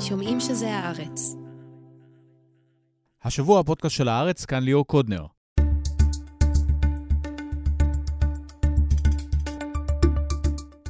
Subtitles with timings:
[0.00, 1.36] שומעים שזה הארץ.
[3.24, 5.26] השבוע הפודקאסט של הארץ, כאן ליאור קודנר.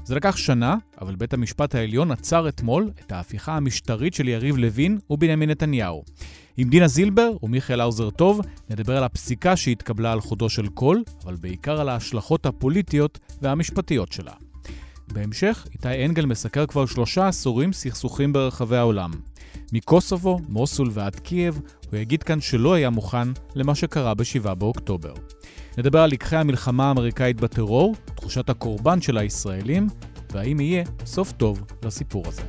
[0.04, 4.98] זה לקח שנה, אבל בית המשפט העליון עצר אתמול את ההפיכה המשטרית של יריב לוין
[5.10, 6.02] ובנימין נתניהו.
[6.56, 8.40] עם דינה זילבר ומיכאל האוזר טוב
[8.70, 14.49] נדבר על הפסיקה שהתקבלה על חודו של קול, אבל בעיקר על ההשלכות הפוליטיות והמשפטיות שלה.
[15.12, 19.10] בהמשך, איתי אנגל מסקר כבר שלושה עשורים סכסוכים ברחבי העולם.
[19.72, 21.60] מקוסובו, מוסול ועד קייב,
[21.90, 25.14] הוא יגיד כאן שלא היה מוכן למה שקרה ב-7 באוקטובר.
[25.78, 29.86] נדבר על לקחי המלחמה האמריקאית בטרור, תחושת הקורבן של הישראלים,
[30.32, 32.42] והאם יהיה סוף טוב לסיפור הזה.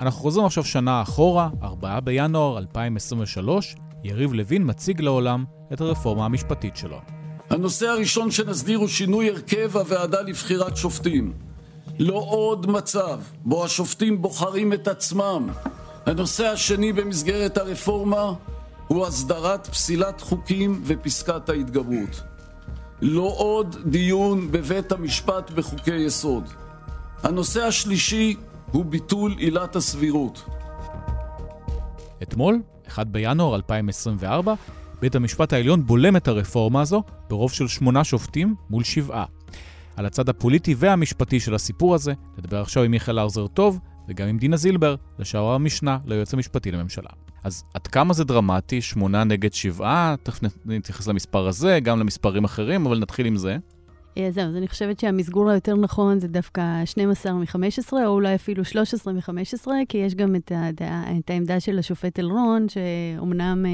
[0.00, 6.76] אנחנו חוזרים עכשיו שנה אחורה, 4 בינואר 2023, יריב לוין מציג לעולם את הרפורמה המשפטית
[6.76, 7.00] שלו.
[7.50, 11.32] הנושא הראשון שנסדיר הוא שינוי הרכב הוועדה לבחירת שופטים.
[11.98, 15.48] לא עוד מצב בו השופטים בוחרים את עצמם.
[16.06, 18.32] הנושא השני במסגרת הרפורמה
[18.88, 22.22] הוא הסדרת פסילת חוקים ופסקת ההתגברות.
[23.02, 26.44] לא עוד דיון בבית המשפט בחוקי יסוד.
[27.22, 28.36] הנושא השלישי
[28.72, 30.44] הוא ביטול עילת הסבירות.
[32.22, 34.54] אתמול, 1 בינואר 2024,
[35.00, 39.24] בית המשפט העליון בולם את הרפורמה הזו ברוב של שמונה שופטים מול שבעה.
[39.96, 44.38] על הצד הפוליטי והמשפטי של הסיפור הזה, נדבר עכשיו עם מיכאל ארזר טוב וגם עם
[44.38, 47.10] דינה זילבר, לשער המשנה ליועץ המשפטי לממשלה.
[47.44, 52.86] אז עד כמה זה דרמטי, שמונה נגד שבעה, תכף נתייחס למספר הזה, גם למספרים אחרים,
[52.86, 53.56] אבל נתחיל עם זה.
[54.18, 58.64] אה, זהו, אז אני חושבת שהמסגור היותר נכון זה דווקא 12 מ-15, או אולי אפילו
[58.64, 63.66] 13 מ-15, כי יש גם את, הדעה, את העמדה של השופט אלרון, שאומנם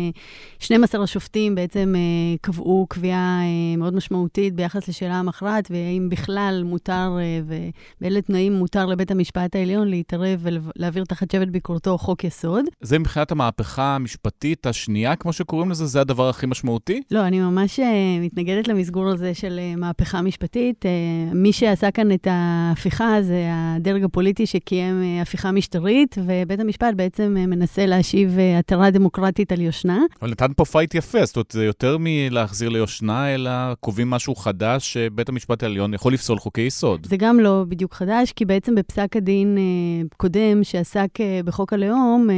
[0.59, 3.41] 12 אה, השופטים בעצם אה, קבעו קביעה
[3.79, 10.41] מאוד משמעותית ביחס לשאלה המכרעת, והאם בכלל מותר ובאילו תנאים מותר לבית המשפט העליון להתערב
[10.43, 12.65] ולהעביר תחת שבט ביקורתו חוק יסוד.
[12.81, 17.03] זה מבחינת המהפכה המשפטית השנייה, כמו שקוראים לזה, זה הדבר הכי משמעותי?
[17.11, 17.81] לא, אני ממש
[18.21, 20.34] מתנגדת למסגור הזה של מהפכה משפטית.
[20.35, 20.87] משפטית.
[20.87, 20.91] אה,
[21.35, 27.37] מי שעשה כאן את ההפיכה זה הדרג הפוליטי שקיים אה, הפיכה משטרית, ובית המשפט בעצם
[27.39, 29.99] אה, מנסה להשיב עטרה דמוקרטית ליושנה.
[30.23, 33.51] אבל נתן פה fight יפה, זאת אומרת, זה יותר מלהחזיר ליושנה, אלא
[33.81, 37.07] קובעים משהו חדש שבית המשפט העליון יכול לפסול חוקי יסוד.
[37.07, 39.59] זה גם לא בדיוק חדש, כי בעצם בפסק הדין
[40.17, 41.09] קודם שעסק
[41.45, 42.29] בחוק הלאום,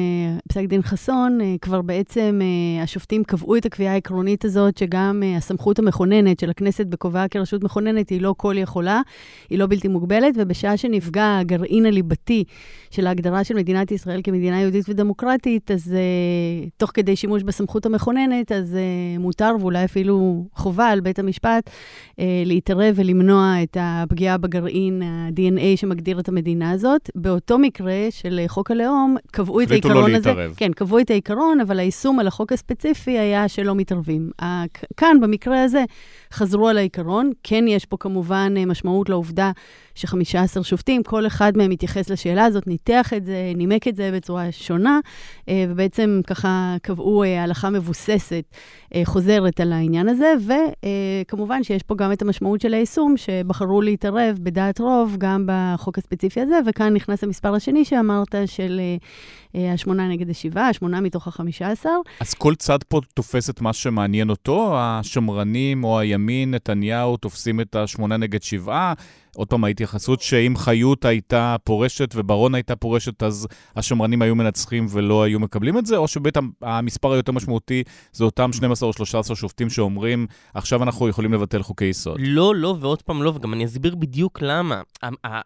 [0.49, 2.41] פסק דין חסון, כבר בעצם
[2.83, 8.09] השופטים קבעו את הקביעה העקרונית הזאת, שגם הסמכות המכוננת של הכנסת בכובעה כרשות מכוננת, מכוננת
[8.09, 9.01] היא לא כל יכולה,
[9.51, 12.45] היא לא בלתי מוגבלת, ובשעה שנפגע הגרעין הליבתי
[12.91, 18.53] של ההגדרה של מדינת ישראל כמדינה יהודית ודמוקרטית, אז uh, תוך כדי שימוש בסמכות המכוננת,
[18.53, 21.71] אז uh, מותר ואולי אפילו חובה על בית המשפט
[22.11, 27.11] uh, להתערב ולמנוע את הפגיעה בגרעין, ה-DNA שמגדיר את המדינה הזאת.
[27.15, 30.29] באותו מקרה של חוק הלאום, קבעו את העיקרון לא הזה.
[30.29, 30.55] להתערב.
[30.57, 34.31] כן, קבעו את העיקרון, אבל היישום על החוק הספציפי היה שלא מתערבים.
[34.97, 35.85] כאן, במקרה הזה,
[36.33, 37.31] חזרו על העיקרון.
[37.43, 39.51] כן יש פה כמובן משמעות לעובדה
[39.97, 44.53] ש-15 שופטים, כל אחד מהם התייחס לשאלה הזאת, ניתח את זה, נימק את זה בצורה
[44.53, 45.01] שונה,
[45.49, 48.45] אה, ובעצם ככה קבעו אה, הלכה מבוססת,
[48.95, 50.33] אה, חוזרת על העניין הזה,
[51.27, 56.41] וכמובן שיש פה גם את המשמעות של היישום, שבחרו להתערב בדעת רוב גם בחוק הספציפי
[56.41, 58.81] הזה, וכאן נכנס המספר השני שאמרת, של
[59.55, 61.97] השמונה נגד השבעה, השמונה מתוך החמישה עשר.
[62.21, 64.73] אז כל צד פה תופס את מה שמעניין אותו?
[64.79, 68.95] השמרנים או הימין, נתניהו, תופסים את השמונה נגד שבעה?
[69.37, 75.23] עוד פעם, ההתייחסות שאם חיות הייתה פורשת וברון הייתה פורשת, אז השמרנים היו מנצחים ולא
[75.23, 77.83] היו מקבלים את זה, או שבאמת המספר היותר משמעותי
[78.13, 82.17] זה אותם 12 או 13 שופטים שאומרים, עכשיו אנחנו יכולים לבטל חוקי יסוד.
[82.21, 84.83] לא, לא, ועוד פעם לא, וגם אני אסביר בדיוק למה.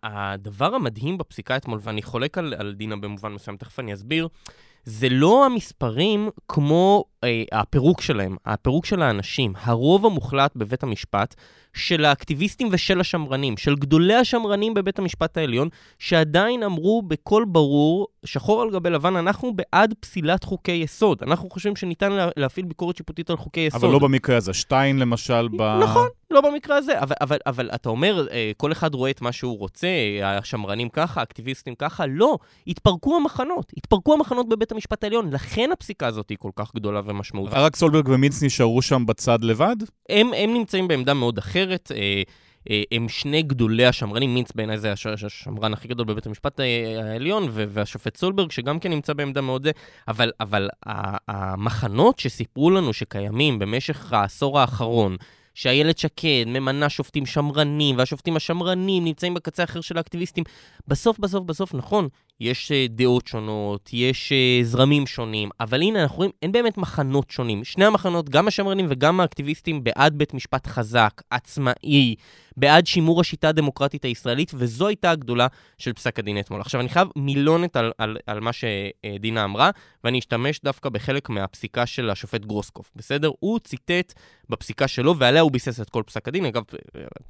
[0.04, 4.28] הדבר המדהים בפסיקה אתמול, ואני חולק על, על דינה במובן מסוים, תכף אני אסביר,
[4.84, 9.52] זה לא המספרים כמו אה, הפירוק שלהם, הפירוק של האנשים.
[9.62, 11.34] הרוב המוחלט בבית המשפט
[11.74, 15.68] של האקטיביסטים ושל השמרנים, של גדולי השמרנים בבית המשפט העליון,
[15.98, 21.18] שעדיין אמרו בקול ברור, שחור על גבי לבן, אנחנו בעד פסילת חוקי יסוד.
[21.22, 23.84] אנחנו חושבים שניתן להפעיל ביקורת שיפוטית על חוקי יסוד.
[23.84, 24.54] אבל לא במקרה הזה.
[24.54, 25.62] שטיין למשל ב...
[25.62, 27.00] נכון, לא במקרה הזה.
[27.00, 29.88] אבל, אבל, אבל אתה אומר, אה, כל אחד רואה את מה שהוא רוצה,
[30.24, 32.38] השמרנים ככה, האקטיביסטים ככה, לא.
[32.66, 33.72] התפרקו המחנות.
[33.76, 35.32] התפרקו המחנות בבית המשפט העליון.
[35.32, 37.54] לכן הפסיקה הזאת היא כל כך גדולה ומשמעותית.
[37.56, 39.76] רק סולברג ומינץ נשארו שם בצד לבד?
[40.08, 41.92] הם, הם נמצאים בעמדה מאוד אחרת.
[41.94, 42.22] אה,
[42.70, 47.48] אה, הם שני גדולי השמרנים, מינץ בעיניי זה הש, השמרן הכי גדול בבית המשפט העליון,
[47.52, 49.70] והשופט סולברג, שגם כן נמצא בעמדה מאוד זה,
[50.08, 50.68] אבל, אבל
[51.28, 55.16] המחנות שסיפרו לנו שקיימים במשך העשור האחרון,
[55.54, 60.44] שאיילת שקד ממנה שופטים שמרנים, והשופטים השמרנים נמצאים בקצה האחר של האקטיביסטים.
[60.88, 62.08] בסוף, בסוף, בסוף, נכון,
[62.40, 67.30] יש uh, דעות שונות, יש uh, זרמים שונים, אבל הנה, אנחנו רואים, אין באמת מחנות
[67.30, 67.64] שונים.
[67.64, 72.14] שני המחנות, גם השמרנים וגם האקטיביסטים, בעד בית משפט חזק, עצמאי,
[72.56, 75.46] בעד שימור השיטה הדמוקרטית הישראלית, וזו הייתה הגדולה
[75.78, 76.60] של פסק הדין אתמול.
[76.60, 79.70] עכשיו, אני חייב מילונת על, על, על מה שדינה אמרה,
[80.04, 83.30] ואני אשתמש דווקא בחלק מהפסיקה של השופט גרוסקוף, בסדר?
[83.40, 84.12] הוא ציטט
[84.48, 86.62] בפסיקה שלו, ועליה הוא ביסס את כל פסק הדין, אגב,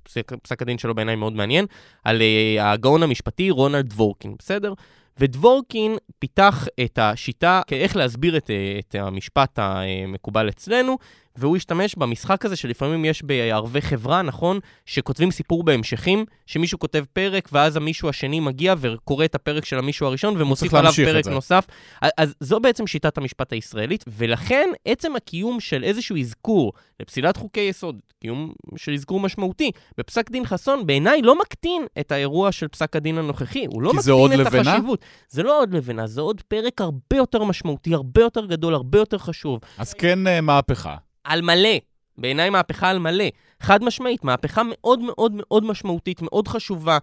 [0.03, 1.67] פסק, פסק הדין שלו בעיניי מאוד מעניין,
[2.05, 4.73] על uh, הגאון המשפטי רונלד דבורקין, בסדר?
[5.19, 10.99] ודבורקין פיתח את השיטה איך להסביר את, את המשפט המקובל אצלנו,
[11.37, 14.59] והוא השתמש במשחק הזה שלפעמים יש בערבי חברה, נכון?
[14.87, 20.07] שכותבים סיפור בהמשכים, שמישהו כותב פרק, ואז המישהו השני מגיע וקורא את הפרק של המישהו
[20.07, 21.67] הראשון, ומוסיף עליו פרק נוסף.
[22.01, 28.01] אז זו בעצם שיטת המשפט הישראלית, ולכן עצם הקיום של איזשהו אזכור לפסילת חוקי יסוד,
[28.21, 33.19] קיום של אזכור משמעותי, בפסק דין חסון, בעיניי לא מקטין את האירוע של פסק הדין
[33.19, 33.67] הנוכחי.
[33.67, 34.71] הוא לא מקטין את לבנה?
[34.71, 35.05] החשיבות.
[35.29, 39.19] זה לא עוד לבנה, זה עוד פרק הרבה יותר משמעותי, הרבה יותר גדול, הרבה יותר
[39.19, 39.61] חשוב.
[39.79, 40.97] אז כן אה, מהפכה.
[41.25, 41.79] על מלא.
[42.19, 43.25] בעיניי מהפכה על מלא.
[43.61, 46.99] חד משמעית, מהפכה מאוד מאוד מאוד משמעותית, מאוד חשובה.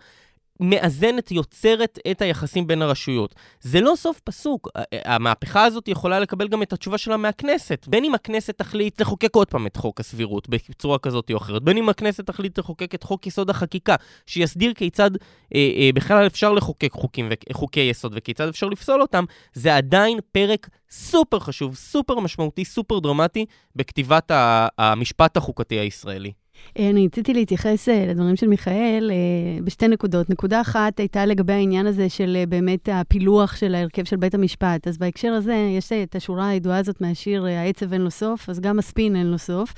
[0.60, 3.36] מאזנת, יוצרת את היחסים בין הרשויות.
[3.62, 4.70] זה לא סוף פסוק.
[5.06, 7.86] המהפכה הזאת יכולה לקבל גם את התשובה שלה מהכנסת.
[7.88, 11.78] בין אם הכנסת תחליט לחוקק עוד פעם את חוק הסבירות בצורה כזאת או אחרת, בין
[11.78, 13.96] אם הכנסת תחליט לחוקק את חוק יסוד החקיקה,
[14.26, 15.12] שיסדיר כיצד
[15.56, 20.70] אה, אה, בכלל אפשר לחוקק חוקים וחוקי יסוד וכיצד אפשר לפסול אותם, זה עדיין פרק
[20.90, 23.46] סופר חשוב, סופר משמעותי, סופר דרמטי
[23.76, 24.32] בכתיבת
[24.78, 26.32] המשפט החוקתי הישראלי.
[26.80, 30.30] אה, אני רציתי להתייחס אה, לדברים של מיכאל אה, בשתי נקודות.
[30.30, 34.88] נקודה אחת הייתה לגבי העניין הזה של באמת הפילוח של ההרכב של בית המשפט.
[34.88, 38.80] אז בהקשר הזה, יש את השורה הידועה הזאת מהשיר "העצב אין לו סוף", אז גם
[38.80, 39.74] הספין אין לו סוף.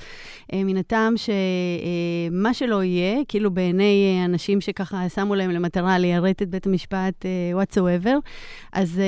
[0.54, 6.66] מן הטעם שמה שלא יהיה, כאילו בעיני אנשים שככה שמו להם למטרה ליירט את בית
[6.66, 7.24] המשפט
[7.54, 8.14] whatsoever,
[8.72, 9.00] אז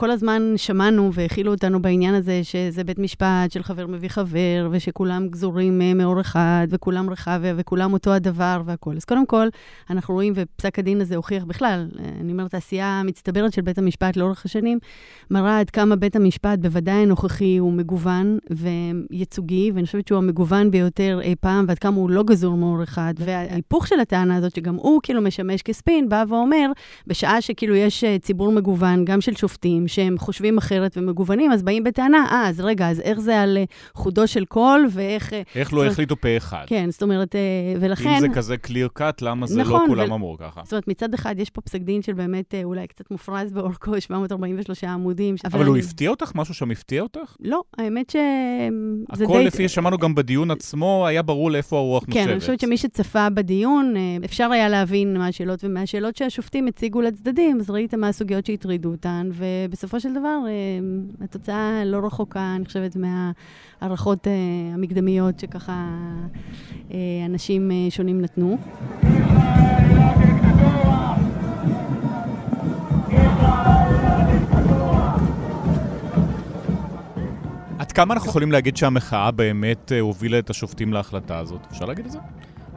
[0.00, 5.28] כל הזמן שמענו והכילו אותנו בעניין הזה שזה בית משפט של חבר מביא חבר, ושכולם
[5.28, 6.98] גזורים מאור אחד, וכולם...
[6.98, 8.96] כולם רחביה וכולם אותו הדבר והכול.
[8.96, 9.48] אז קודם כל,
[9.90, 11.88] אנחנו רואים, ופסק הדין הזה הוכיח בכלל,
[12.20, 14.78] אני אומרת, העשייה המצטברת של בית המשפט לאורך השנים,
[15.30, 21.20] מראה עד כמה בית המשפט, בוודאי הנוכחי, הוא מגוון וייצוגי, ואני חושבת שהוא המגוון ביותר
[21.22, 23.14] אי פעם, ועד כמה הוא לא גזור מאור אחד.
[23.18, 26.70] וההיפוך של הטענה הזאת, שגם הוא כאילו משמש כספין, בא ואומר,
[27.06, 31.84] בשעה שכאילו יש אה, ציבור מגוון, גם של שופטים, שהם חושבים אחרת ומגוונים, אז באים
[31.84, 33.64] בטענה, אה, אז רגע, אז איך זה על אה,
[33.94, 35.32] חודו של קול, ואיך...
[35.32, 36.64] אה, איך לא החליטו פה אחד.
[36.66, 37.40] כן, זאת אומרת, אה,
[37.80, 38.08] ולכן...
[38.08, 40.14] אם זה כזה clear cut, למה זה לא נכון, לא כולם ו...
[40.14, 40.60] אמרו ככה?
[40.64, 44.84] זאת אומרת, מצד אחד יש פה פסק דין של באמת אולי קצת מופרז באורכו, 743
[44.84, 45.34] עמודים.
[45.44, 45.84] אבל הוא אני...
[45.84, 46.32] הפתיע אותך?
[46.34, 47.36] משהו שם הפתיע אותך?
[47.40, 48.16] לא, האמת ש...
[49.10, 49.44] הכל די...
[49.44, 52.24] לפי ששמענו גם בדיון עצמו, היה ברור לאיפה הרוח נושבת.
[52.24, 53.94] כן, אני חושבת שמי שצפה בדיון,
[54.24, 59.28] אפשר היה להבין מה השאלות, ומהשאלות שהשופטים הציגו לצדדים, אז ראית מה הסוגיות שהטרידו אותן,
[59.78, 60.38] ובסופו של דבר,
[61.20, 64.26] התוצאה לא רחוקה, אני חושבת, מההערכות
[64.74, 65.88] המקדמיות שככה
[66.90, 66.96] אה,
[67.26, 68.58] אנשים אה, שונים נתנו.
[77.78, 81.60] עד כמה אנחנו יכולים להגיד שהמחאה באמת אה, הובילה את השופטים להחלטה הזאת?
[81.70, 82.18] אפשר להגיד את זה?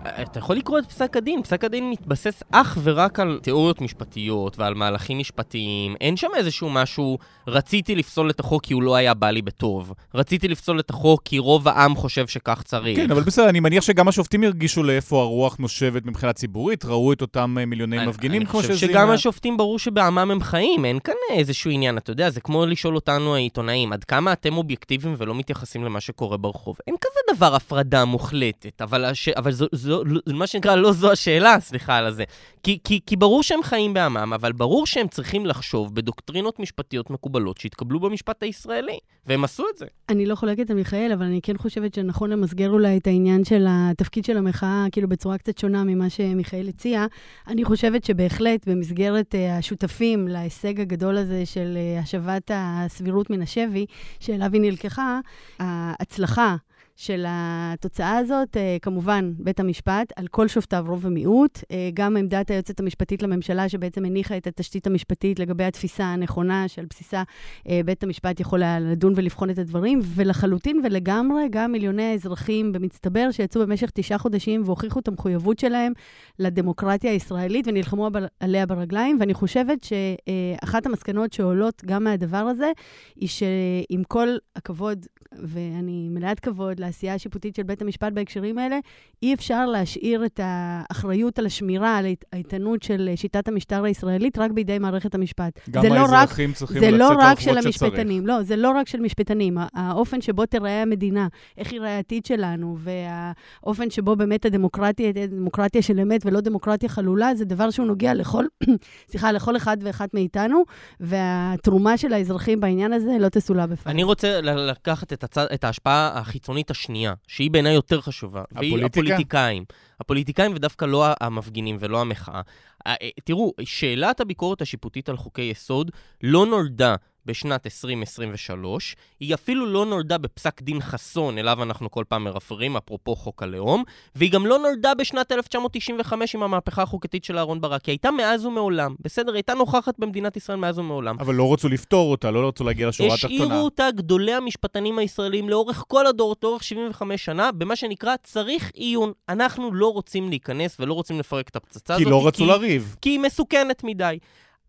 [0.08, 4.74] אתה יכול לקרוא את פסק הדין, פסק הדין מתבסס אך ורק על תיאוריות משפטיות ועל
[4.74, 5.96] מהלכים משפטיים.
[6.01, 7.17] אין שם איזשהו משהו,
[7.48, 9.93] רציתי לפסול את החוק כי הוא לא היה בא לי בטוב.
[10.15, 12.98] רציתי לפסול את החוק כי רוב העם חושב שכך צריך.
[12.98, 17.22] כן, אבל בסדר, אני מניח שגם השופטים הרגישו לאיפה הרוח נושבת מבחינה ציבורית, ראו את
[17.22, 18.67] אותם אה, מיליוני אני, מפגינים כמו שזה...
[18.67, 19.13] אני חושב שגם מה...
[19.13, 23.36] השופטים ברור שבעמם הם חיים, אין כאן איזשהו עניין, אתה יודע, זה כמו לשאול אותנו
[23.36, 26.77] העיתונאים, עד כמה אתם אובייקטיביים ולא מתייחסים למה שקורה ברחוב.
[26.88, 29.29] אין כזה דבר הפרדה מוחלטת, אבל, הש...
[29.29, 32.24] אבל זו, זו, זו, לא, מה שנקרא, לא זו השאלה, סליחה על הזה.
[32.63, 37.57] כי, כי, כי ברור שהם חיים בעמם, אבל ברור שהם צריכים לחשוב בדוקטרינות משפטיות מקובלות
[37.57, 39.86] שהתקבלו במשפט הישראלי, והם עשו את זה.
[40.10, 43.65] אני לא חולקת על מיכאל, אבל אני כן חושבת שנכון למסגר אולי את העניין של
[43.69, 47.05] התפקיד של המחאה, כאילו בצורה קצת שונה ממה שמיכאל הציע.
[47.48, 53.86] אני חושבת שבהחלט במסגרת uh, השותפים להישג הגדול הזה של uh, השבת הסבירות מן השבי,
[54.19, 55.19] שאליו היא נלקחה,
[55.60, 56.55] ההצלחה
[56.95, 62.51] של התוצאה הזאת, אה, כמובן, בית המשפט, על כל שופטיו רוב ומיעוט, אה, גם עמדת
[62.51, 67.24] היועצת המשפטית לממשלה, שבעצם הניחה את התשתית המשפטית לגבי התפיסה הנכונה, שעל בסיסה
[67.69, 73.31] אה, בית המשפט יכול היה לדון ולבחון את הדברים, ולחלוטין ולגמרי, גם מיליוני האזרחים במצטבר,
[73.31, 75.93] שיצאו במשך תשעה חודשים והוכיחו את המחויבות שלהם
[76.39, 82.71] לדמוקרטיה הישראלית ונלחמו עליה ברגליים, ואני חושבת שאחת המסקנות שעולות גם מהדבר הזה,
[83.15, 88.80] היא שעם כל הכבוד, ואני מלאת כבוד לעשייה השיפוטית של בית המשפט בהקשרים האלה,
[89.24, 94.80] אי אפשר להשאיר את האחריות על השמירה, על האיתנות של שיטת המשטר הישראלית, רק בידי
[94.80, 95.60] מערכת המשפט.
[95.70, 96.92] גם האזרחים לא צריכים לצאת לרחובות שצריך.
[96.92, 99.58] זה לא רק של המשפטנים, לא, זה לא רק של משפטנים.
[99.74, 106.00] האופן שבו תיראה המדינה, איך ייראה העתיד שלנו, והאופן שבו באמת הדמוקרטיה תהיה דמוקרטיה של
[106.00, 108.46] אמת ולא דמוקרטיה חלולה, זה דבר שהוא נוגע לכל,
[109.12, 110.64] סליחה, לכל אחד ואחת מאיתנו,
[111.00, 113.94] והתרומה של האזרחים בעניין הזה לא תסולא בפניו.
[113.94, 118.42] אני רוצה לקחת את, הצד, את ההשפעה החיצונית השנייה, שהיא בעיניי יותר חשובה.
[118.42, 118.75] הפוליטיקה?
[118.75, 119.66] והיא הפוליטיקאים.
[120.00, 122.42] הפוליטיקאים ודווקא לא המפגינים ולא המחאה.
[122.88, 125.92] אה, תראו, שאלת הביקורת השיפוטית על חוקי יסוד
[126.24, 128.96] לא נולדה בשנת 2023.
[129.20, 133.84] היא אפילו לא נולדה בפסק דין חסון, אליו אנחנו כל פעם מרפרים, אפרופו חוק הלאום,
[134.16, 138.46] והיא גם לא נולדה בשנת 1995 עם המהפכה החוקתית של אהרן ברק, היא הייתה מאז
[138.46, 138.96] ומעולם.
[139.00, 141.16] בסדר, היא הייתה נוכחת במדינת ישראל מאז ומעולם.
[141.20, 143.36] אבל לא רצו לפתור אותה, לא רצו להגיע לשורה התחתונה.
[143.36, 149.12] השאירו אותה גדולי המשפטנים הישראלים לאורך כל הדורות, לאורך 75 שנה, במה שנקרא צריך עיון.
[149.30, 152.06] אנחנו לא רוצים להיכנס ולא רוצים לפרק את הפצצה הזאת.
[152.06, 152.50] כי לא רצו כי...
[152.50, 152.96] לריב.
[153.01, 154.18] כי היא מסוכנת מדי.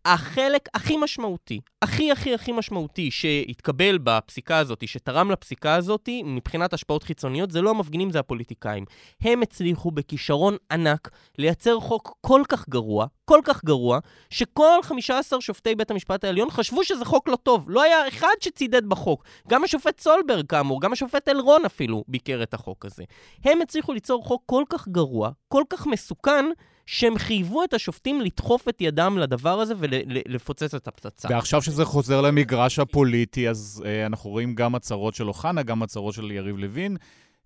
[0.04, 7.02] החלק הכי משמעותי, הכי הכי הכי משמעותי שהתקבל בפסיקה הזאת, שתרם לפסיקה הזאת, מבחינת השפעות
[7.02, 8.85] חיצוניות, זה לא המפגינים, זה הפוליטיקאים.
[9.21, 13.99] הם הצליחו בכישרון ענק לייצר חוק כל כך גרוע, כל כך גרוע,
[14.30, 17.71] שכל 15 שופטי בית המשפט העליון חשבו שזה חוק לא טוב.
[17.71, 19.25] לא היה אחד שצידד בחוק.
[19.49, 23.04] גם השופט סולברג, כאמור, גם השופט אלרון אפילו ביקר את החוק הזה.
[23.44, 26.44] הם הצליחו ליצור חוק כל כך גרוע, כל כך מסוכן,
[26.92, 31.28] שהם חייבו את השופטים לדחוף את ידם לדבר הזה ולפוצץ את הפצצה.
[31.30, 36.14] ועכשיו שזה חוזר למגרש הפוליטי, אז אה, אנחנו רואים גם הצהרות של אוחנה, גם הצהרות
[36.14, 36.96] של יריב לוין.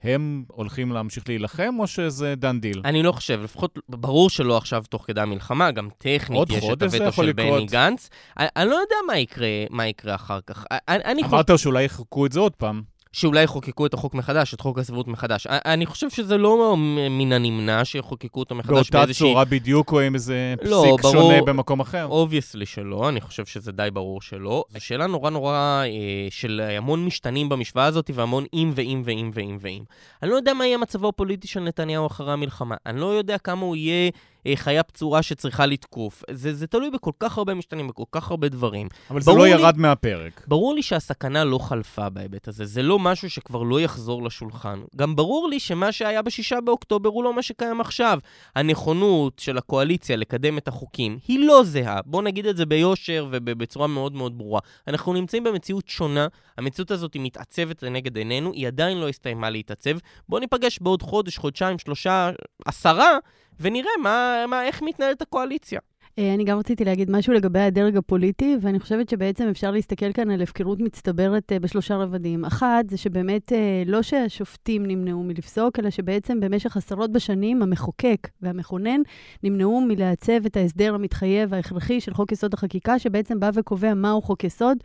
[0.03, 2.83] הם הולכים להמשיך להילחם, או שזה דן דיל?
[2.85, 7.12] אני לא חושב, לפחות ברור שלא עכשיו תוך כדי המלחמה, גם טכנית יש את הווטו
[7.12, 8.11] של בני גנץ.
[8.38, 10.65] אני, אני לא יודע מה יקרה, מה יקרה אחר כך.
[10.88, 11.62] אני אמרת חושב...
[11.62, 12.83] שאולי יחכו את זה עוד פעם.
[13.17, 15.47] שאולי יחוקקו את החוק מחדש, את חוק הסבירות מחדש.
[15.47, 16.75] אני חושב שזה לא
[17.11, 18.99] מן הנמנע שיחוקקו אותו מחדש באיזושהי...
[18.99, 22.05] באותה צורה בדיוק, או עם איזה לא, פסיק ברור, שונה במקום אחר?
[22.05, 24.65] obviously שלא, אני חושב שזה די ברור שלא.
[24.69, 25.87] זו שאלה נורא נורא אה,
[26.31, 29.83] של המון משתנים במשוואה הזאת, והמון אם ואם ואם ואם ואם.
[30.23, 32.77] אני לא יודע מה יהיה מצבו הפוליטי של נתניהו אחרי המלחמה.
[32.87, 34.11] אני לא יודע כמה הוא יהיה...
[34.47, 36.23] אה, חיה פצורה שצריכה לתקוף.
[36.31, 38.88] זה, זה תלוי בכל כך הרבה משתנים, בכל כך הרבה דברים.
[39.11, 40.45] אבל זה לא ירד לי, מהפרק.
[40.47, 42.65] ברור לי שהסכנה לא חלפה בהיבט הזה.
[42.65, 44.81] זה לא משהו שכבר לא יחזור לשולחן.
[44.97, 48.19] גם ברור לי שמה שהיה בשישה באוקטובר הוא לא מה שקיים עכשיו.
[48.55, 52.00] הנכונות של הקואליציה לקדם את החוקים היא לא זהה.
[52.07, 54.61] בואו נגיד את זה ביושר ובצורה מאוד מאוד ברורה.
[54.88, 56.26] אנחנו נמצאים במציאות שונה,
[56.59, 59.91] המציאות הזאת היא מתעצבת לנגד עינינו, היא עדיין לא הסתיימה להתעצב.
[60.29, 62.31] בואו ניפגש בעוד חודש, חודשיים, שלושה,
[62.65, 63.19] עשרה,
[63.61, 65.81] ונראה מה, מה, איך מתנהלת הקואליציה.
[66.19, 70.31] אה, אני גם רציתי להגיד משהו לגבי הדרג הפוליטי, ואני חושבת שבעצם אפשר להסתכל כאן
[70.31, 72.45] על הפקרות מצטברת אה, בשלושה רבדים.
[72.45, 79.01] אחד, זה שבאמת אה, לא שהשופטים נמנעו מלפסוק, אלא שבעצם במשך עשרות בשנים המחוקק והמכונן
[79.43, 84.45] נמנעו מלעצב את ההסדר המתחייב ההכרחי של חוק יסוד החקיקה, שבעצם בא וקובע מהו חוק
[84.45, 84.79] יסוד,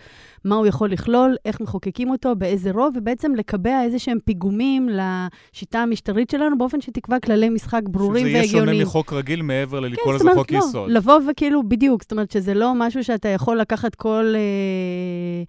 [0.45, 5.79] מה הוא יכול לכלול, איך מחוקקים אותו, באיזה רוב, ובעצם לקבע איזה שהם פיגומים לשיטה
[5.79, 8.47] המשטרית שלנו, באופן שתקבע כללי משחק ברורים והגיוניים.
[8.47, 10.89] שזה יהיה שונה מחוק רגיל מעבר ללקרוא כן, לזה לא.
[10.89, 15.43] לבוא וכאילו, בדיוק, זאת אומרת שזה לא משהו שאתה יכול לקחת כל אה,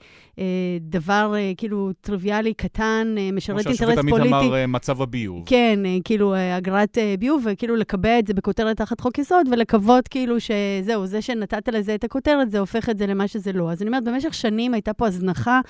[0.81, 4.01] דבר אה, כאילו טריוויאלי, קטן, אה, משרת אינטרס פוליטי.
[4.01, 5.43] כמו שהשופט תמיד אמר, אה, מצב הביוב.
[5.47, 9.49] כן, אה, כאילו אה, אגרת אה, ביוב, וכאילו לקבע את זה בכותרת תחת חוק יסוד,
[9.51, 13.73] ולקוות כאילו שזהו, זה שנתת לזה את הכותרת, זה הופך את זה למה שזה לא.
[13.73, 15.61] אז אני אומרת, במשך שנים הייתה פה הזנחה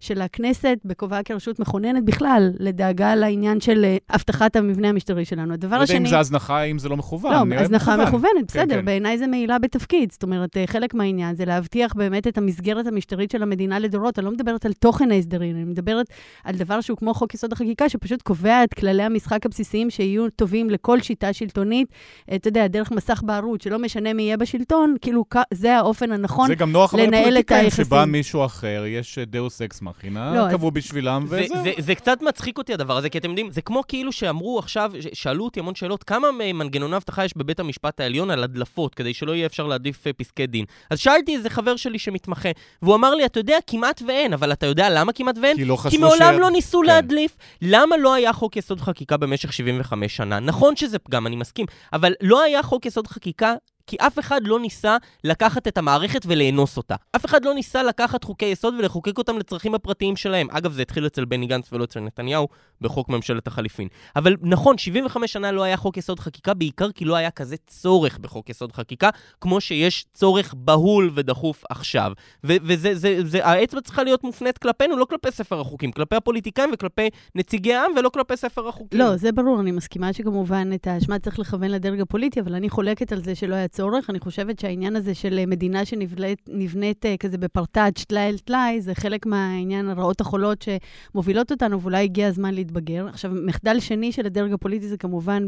[0.00, 5.54] של הכנסת בכובעה כרשות מכוננת בכלל, לדאגה לעניין של אה, אבטחת המבנה המשטרי שלנו.
[5.54, 5.94] הדבר השני...
[5.94, 7.48] לא יודע אם זה הזנחה, אם זה לא מכוון.
[7.50, 8.84] לא, הזנחה מכוונת, כן, בסדר, כן.
[8.84, 10.12] בעיניי זה מעילה בתפקיד.
[10.12, 14.18] זאת אומרת, אה, חלק מהעניין זה להבטיח באמת את המסגרת המשטרית של המדינה לדורות.
[14.22, 16.06] אני לא מדברת על תוכן ההסדרים, אני מדברת
[16.44, 20.70] על דבר שהוא כמו חוק יסוד החקיקה, שפשוט קובע את כללי המשחק הבסיסיים שיהיו טובים
[20.70, 21.88] לכל שיטה שלטונית.
[22.30, 25.24] אה, אתה יודע, דרך מסך בערות, שלא משנה מי יהיה בשלטון, כאילו
[25.54, 26.58] זה האופן הנכון לנהל את היחסים.
[26.58, 31.56] זה גם נוח לפוליטיקאים שבא מישהו אחר, יש deus ex machina, לא, קבעו בשבילם, וזהו.
[31.56, 34.58] זה, זה, זה קצת מצחיק אותי הדבר הזה, כי אתם יודעים, זה כמו כאילו שאמרו
[34.58, 39.14] עכשיו, שאלו אותי המון שאלות, כמה מנגנוני אבטחה יש בבית המשפט העליון על הדלפות, כדי
[39.14, 40.64] שלא יהיה אפשר להדליף אה, פסקי דין.
[40.90, 42.48] אז שאלתי איזה חבר שלי שמתמחה,
[42.82, 45.56] והוא אמר לי, אתה יודע, כמעט ואין, אבל אתה יודע למה כמעט ואין?
[45.56, 45.92] כי לא חשבו ש...
[45.94, 46.38] כי מעולם ש...
[46.40, 46.86] לא ניסו כן.
[46.86, 47.36] להדליף.
[47.62, 50.40] למה לא היה חוק יסוד חקיקה במשך 75 שנה?
[50.40, 53.54] נכון שזה פגם, אני מסכים, אבל לא היה חוק יסוד חקיקה
[53.92, 56.94] כי אף אחד לא ניסה לקחת את המערכת ולאנוס אותה.
[57.16, 60.46] אף אחד לא ניסה לקחת חוקי יסוד ולחוקק אותם לצרכים הפרטיים שלהם.
[60.50, 62.48] אגב, זה התחיל אצל בני גנץ ולא אצל נתניהו
[62.80, 63.88] בחוק ממשלת החליפין.
[64.16, 68.18] אבל נכון, 75 שנה לא היה חוק יסוד חקיקה, בעיקר כי לא היה כזה צורך
[68.18, 72.12] בחוק יסוד חקיקה, כמו שיש צורך בהול ודחוף עכשיו.
[72.44, 77.08] וזה, זה, זה, האצבע צריכה להיות מופנית כלפינו, לא כלפי ספר החוקים, כלפי הפוליטיקאים וכלפי
[77.34, 79.00] נציגי העם ולא כלפי ספר החוקים.
[79.00, 83.12] לא, זה ברור, אני מסכימה שכמובן את האשמה צריך לכוון לדרג הפוליטי, אבל אני חולקת
[83.12, 83.81] על זה שלא היה צורך.
[84.08, 88.94] אני חושבת שהעניין הזה של אה, מדינה שנבנית אה, כזה בפרטאץ', טלאי אל טלאי, זה
[88.94, 90.64] חלק מהעניין הרעות החולות
[91.12, 93.06] שמובילות אותנו, ואולי הגיע הזמן להתבגר.
[93.08, 95.46] עכשיו, מחדל שני של הדרג הפוליטי זה כמובן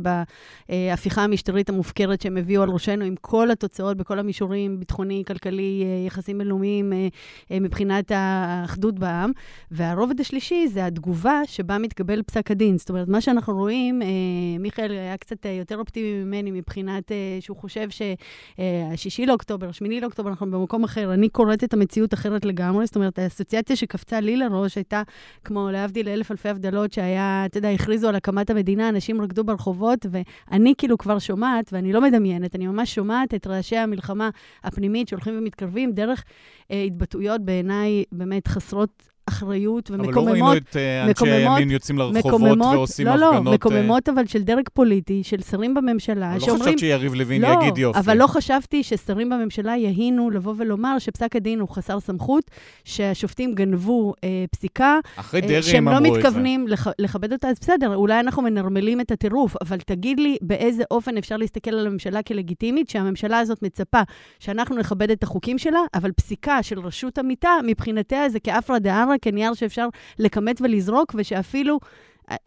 [0.68, 6.06] בהפיכה המשטרית המופקרת שהם הביאו על ראשנו, עם כל התוצאות בכל המישורים, ביטחוני, כלכלי, אה,
[6.06, 6.92] יחסים בינלאומיים,
[7.50, 9.32] מבחינת האחדות בעם.
[9.70, 12.78] והרובד השלישי זה התגובה שבה מתקבל פסק הדין.
[12.78, 14.02] זאת אומרת, מה שאנחנו רואים,
[14.60, 17.88] מיכאל היה קצת יותר אופטימי ממני מבחינת שהוא חושב
[18.56, 21.14] שהשישי לאוקטובר, השמיני לאוקטובר, אנחנו במקום אחר.
[21.14, 25.02] אני קוראת את המציאות אחרת לגמרי, זאת אומרת, האסוציאציה שקפצה לי לראש הייתה,
[25.44, 30.06] כמו להבדיל אלף אלפי הבדלות, שהיה, אתה יודע, הכריזו על הקמת המדינה, אנשים רקדו ברחובות,
[30.10, 34.30] ואני כאילו כבר שומעת, ואני לא מדמיינת, אני ממש שומעת את רעשי המלחמה
[34.64, 36.24] הפנימית שהולכים ומתקרבים דרך
[36.70, 40.16] אה, התבטאויות בעיניי באמת חסרות אחריות ומקוממות.
[40.16, 43.34] אבל לא ראינו את uh, אנשי הימין יוצאים לרחובות מקוממות, ועושים לא, הפגנות.
[43.34, 46.60] לא, לא, מקוממות אבל של דרג פוליטי, של שרים בממשלה, אבל שאומרים...
[46.60, 47.98] לא חשבת שיריב לוין לא, יגיד יופי.
[47.98, 52.50] אבל לא חשבתי ששרים בממשלה יהינו לבוא ולומר שפסק הדין הוא חסר סמכות,
[52.84, 54.98] שהשופטים גנבו אה, פסיקה.
[55.16, 56.10] אחרי דרעי הם אמרו את זה.
[56.10, 60.20] שהם לא מתכוונים לח, לכבד אותה, אז בסדר, אולי אנחנו מנרמלים את הטירוף, אבל תגיד
[60.20, 64.00] לי באיזה אופן אפשר להסתכל על הממשלה כלגיטימית, שהממשלה הזאת מצפה
[64.38, 69.54] שאנחנו נכבד את החוקים שלה, אבל פסיקה של רשות המיטה, מבחינתיה זה כאפרא דארא, כנייר
[69.54, 71.78] שאפשר לכמת ולזרוק, ושאפילו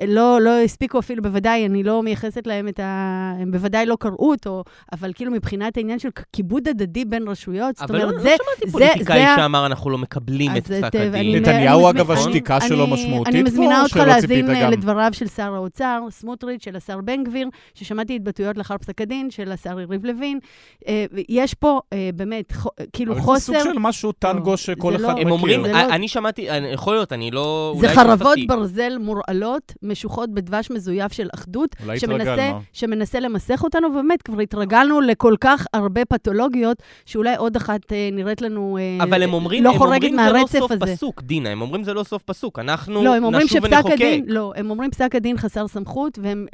[0.08, 3.34] לא, לא הספיקו אפילו, בוודאי, אני לא מייחסת להם את ה...
[3.40, 7.90] הם בוודאי לא קראו אותו, אבל כאילו מבחינת העניין של כיבוד הדדי בין רשויות, זאת
[7.90, 8.20] אומרת, לא, זה...
[8.20, 11.36] אבל לא שמעתי פוליטיקאי שאמר, אנחנו לא מקבלים את פסק הדין.
[11.36, 16.76] נתניהו, אגב, השתיקה שלו משמעותית אני מזמינה אותך להאזין לדבריו של שר האוצר, סמוטריץ', של
[16.76, 20.40] השר בן גביר, ששמעתי התבטאויות לאחר פסק הדין, של השר יריב לוין.
[20.88, 22.54] אה, יש פה אה, באמת,
[22.94, 23.52] כאילו חוסר...
[23.54, 25.28] אבל זה סוג של משהו טנגו שכל אחד מכיר.
[25.28, 27.76] הם אומרים, אני שמעתי, יכול להיות, אני לא...
[27.80, 29.67] זה חרבות ברזל מורעלות.
[29.84, 36.06] משוכות בדבש מזויף של אחדות, שמנסה, שמנסה למסך אותנו, ובאמת, כבר התרגלנו לכל כך הרבה
[36.06, 40.16] פתולוגיות, שאולי עוד אחת אה, נראית לנו אה, אבל הם אומרים, לא הם חורגת אומרים
[40.16, 40.96] מהרצף זה לא סוף הזה.
[40.96, 43.94] פסוק, דינה, הם אומרים זה לא סוף פסוק, אנחנו לא, הם אומרים נשוב שפסק ונחוקק.
[43.94, 46.46] הדין, לא, הם אומרים פסק הדין חסר סמכות, והם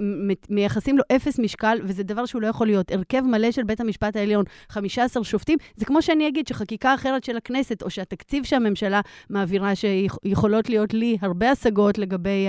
[0.50, 2.92] מייחסים לו אפס משקל, וזה דבר שהוא לא יכול להיות.
[2.92, 7.38] הרכב מלא של בית המשפט העליון, 15 שופטים, זה כמו שאני אגיד שחקיקה אחרת של
[7.38, 12.48] הכנסת, או שהתקציב שהממשלה מעבירה, שיכולות להיות לי הרבה השגות לגבי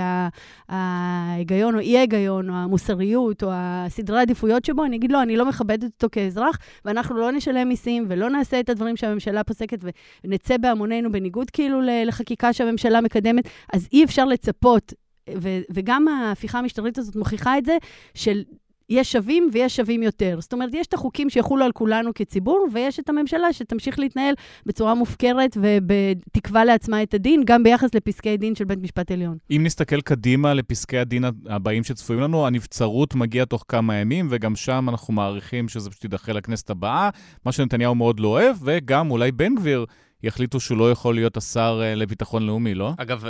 [0.68, 5.84] ההיגיון או אי-ההיגיון, או המוסריות, או הסדרי העדיפויות שבו, אני אגיד, לא, אני לא מכבדת
[5.84, 9.78] אותו כאזרח, ואנחנו לא נשלם מיסים ולא נעשה את הדברים שהממשלה פוסקת,
[10.24, 14.92] ונצא בהמוננו בניגוד כאילו לחקיקה שהממשלה מקדמת, אז אי אפשר לצפות
[15.30, 17.76] ו- וגם ההפיכה המשטרית הזאת מוכיחה את זה,
[18.14, 18.42] של
[18.90, 20.36] יש שווים ויש שווים יותר.
[20.40, 24.34] זאת אומרת, יש את החוקים שיחולו על כולנו כציבור, ויש את הממשלה שתמשיך להתנהל
[24.66, 29.36] בצורה מופקרת ובתקווה לעצמה את הדין, גם ביחס לפסקי דין של בית משפט עליון.
[29.50, 34.86] אם נסתכל קדימה לפסקי הדין הבאים שצפויים לנו, הנבצרות מגיע תוך כמה ימים, וגם שם
[34.88, 37.10] אנחנו מעריכים שזה פשוט יידחה לכנסת הבאה,
[37.46, 39.86] מה שנתניהו מאוד לא אוהב, וגם אולי בן גביר
[40.24, 42.90] יחליטו שהוא לא יכול להיות השר לביטחון לאומי, לא?
[42.96, 43.24] אגב,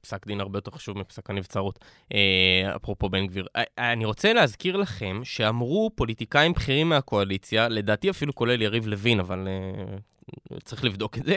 [0.00, 1.78] פסק דין הרבה יותר חשוב מפסק הנבצרות,
[2.14, 3.46] אה, אפרופו בן גביר.
[3.56, 9.48] אה, אני רוצה להזכיר לכם שאמרו פוליטיקאים בכירים מהקואליציה, לדעתי אפילו כולל יריב לוין, אבל
[9.48, 11.36] אה, צריך לבדוק את זה,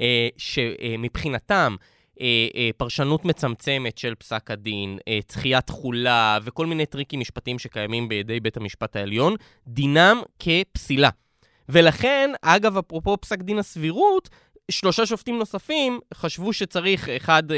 [0.00, 1.76] אה, שמבחינתם,
[2.20, 8.08] אה, אה, פרשנות מצמצמת של פסק הדין, אה, דחיית תחולה וכל מיני טריקים משפטיים שקיימים
[8.08, 9.34] בידי בית המשפט העליון,
[9.66, 11.10] דינם כפסילה.
[11.68, 14.28] ולכן, אגב, אפרופו פסק דין הסבירות,
[14.70, 17.56] שלושה שופטים נוספים חשבו שצריך, אחד, אה,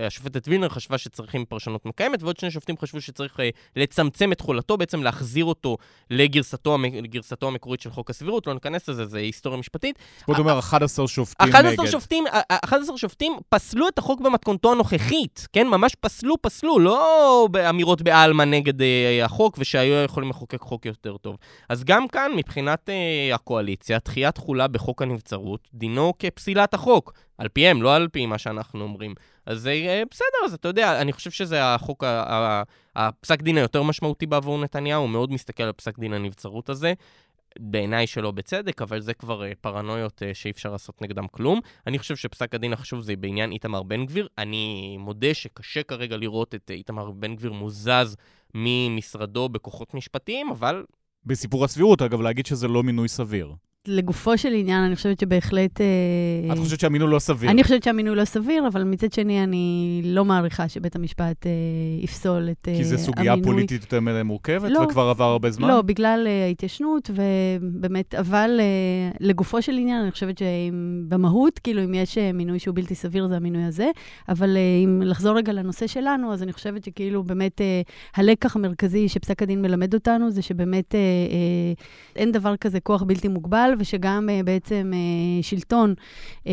[0.00, 4.38] אה, השופטת וילנר חשבה שצריכים פרשנות מקיימת, ועוד שני שופטים חשבו שצריך אה, לצמצם את
[4.38, 5.76] תחולתו, בעצם להחזיר אותו
[6.10, 9.98] לגרסתו, לגרסתו המקורית של חוק הסבירות, לא ניכנס לזה, זה היסטוריה משפטית.
[10.26, 11.92] בוא נאמר 11 שופטים 11 נגד.
[11.92, 12.24] שופטים,
[12.64, 15.66] 11 שופטים פסלו את החוק במתכונתו הנוכחית, כן?
[15.66, 21.36] ממש פסלו, פסלו, לא באמירות בעלמא נגד אה, החוק, ושהיו יכולים לחוקק חוק יותר טוב.
[21.68, 26.24] אז גם כאן, מבחינת אה, הקואליציה, דחיית תחולה בחוק הנבצרות, דינו כ...
[26.38, 29.14] פסילת החוק, על פיהם, לא על פי מה שאנחנו אומרים.
[29.46, 32.04] אז זה אה, בסדר, אז אתה יודע, אני חושב שזה החוק,
[32.96, 36.92] הפסק דין היותר משמעותי בעבור נתניהו, הוא מאוד מסתכל על פסק דין הנבצרות הזה.
[37.58, 41.60] בעיניי שלא בצדק, אבל זה כבר uh, פרנויות uh, שאי אפשר לעשות נגדם כלום.
[41.86, 44.28] אני חושב שפסק הדין החשוב זה בעניין איתמר בן גביר.
[44.38, 48.16] אני מודה שקשה כרגע לראות את איתמר בן גביר מוזז
[48.54, 50.84] ממשרדו בכוחות משפטיים, אבל
[51.26, 53.54] בסיפור הסבירות, אגב, להגיד שזה לא מינוי סביר.
[53.88, 55.80] לגופו של עניין, אני חושבת שבהחלט...
[55.80, 57.50] אה, את חושבת שהמינוי לא סביר?
[57.50, 61.50] אני חושבת שהמינוי לא סביר, אבל מצד שני, אני לא מעריכה שבית המשפט אה,
[62.00, 62.84] יפסול את המינוי.
[62.84, 63.52] כי זו סוגיה המינוי.
[63.52, 65.68] פוליטית יותר מורכבת, לא, וכבר עבר הרבה זמן?
[65.68, 68.60] לא, בגלל ההתיישנות, ובאמת, אבל
[69.20, 73.64] לגופו של עניין, אני חושבת שבמהות, כאילו, אם יש מינוי שהוא בלתי סביר, זה המינוי
[73.64, 73.90] הזה.
[74.28, 77.60] אבל אם לחזור רגע לנושא שלנו, אז אני חושבת שכאילו, באמת,
[78.16, 80.94] הלקח המרכזי שפסק הדין מלמד אותנו, זה שבאמת
[82.16, 85.94] אין דבר כזה כוח בלתי מוגבל, ושגם uh, בעצם uh, שלטון,
[86.44, 86.48] uh,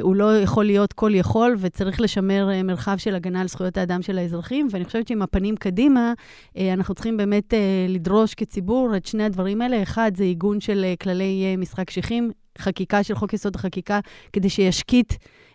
[0.00, 4.02] הוא לא יכול להיות כל יכול, וצריך לשמר uh, מרחב של הגנה על זכויות האדם
[4.02, 6.12] של האזרחים, ואני חושבת שעם הפנים קדימה,
[6.54, 7.56] uh, אנחנו צריכים באמת uh,
[7.88, 9.82] לדרוש כציבור את שני הדברים האלה.
[9.82, 14.00] אחד, זה עיגון של uh, כללי uh, משחק קשיחים, חקיקה של חוק יסוד החקיקה,
[14.32, 15.12] כדי שישקיט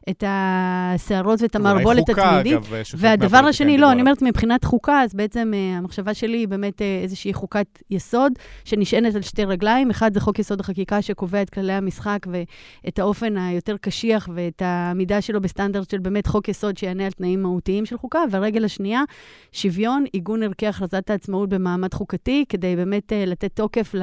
[0.09, 2.53] את הסערות ואת המערבולת התמידית.
[2.53, 6.81] אגב, והדבר השני, לא, אני אומרת, מבחינת חוקה, אז בעצם uh, המחשבה שלי היא באמת
[6.81, 8.33] uh, איזושהי חוקת יסוד,
[8.65, 9.89] שנשענת על שתי רגליים.
[9.89, 15.21] אחד זה חוק יסוד החקיקה, שקובע את כללי המשחק ואת האופן היותר קשיח ואת העמידה
[15.21, 18.19] שלו בסטנדרט של באמת חוק יסוד שיענה על תנאים מהותיים של חוקה.
[18.31, 19.03] והרגל השנייה,
[19.51, 23.95] שוויון, עיגון ערכי הכרזת העצמאות במעמד חוקתי, כדי באמת uh, לתת תוקף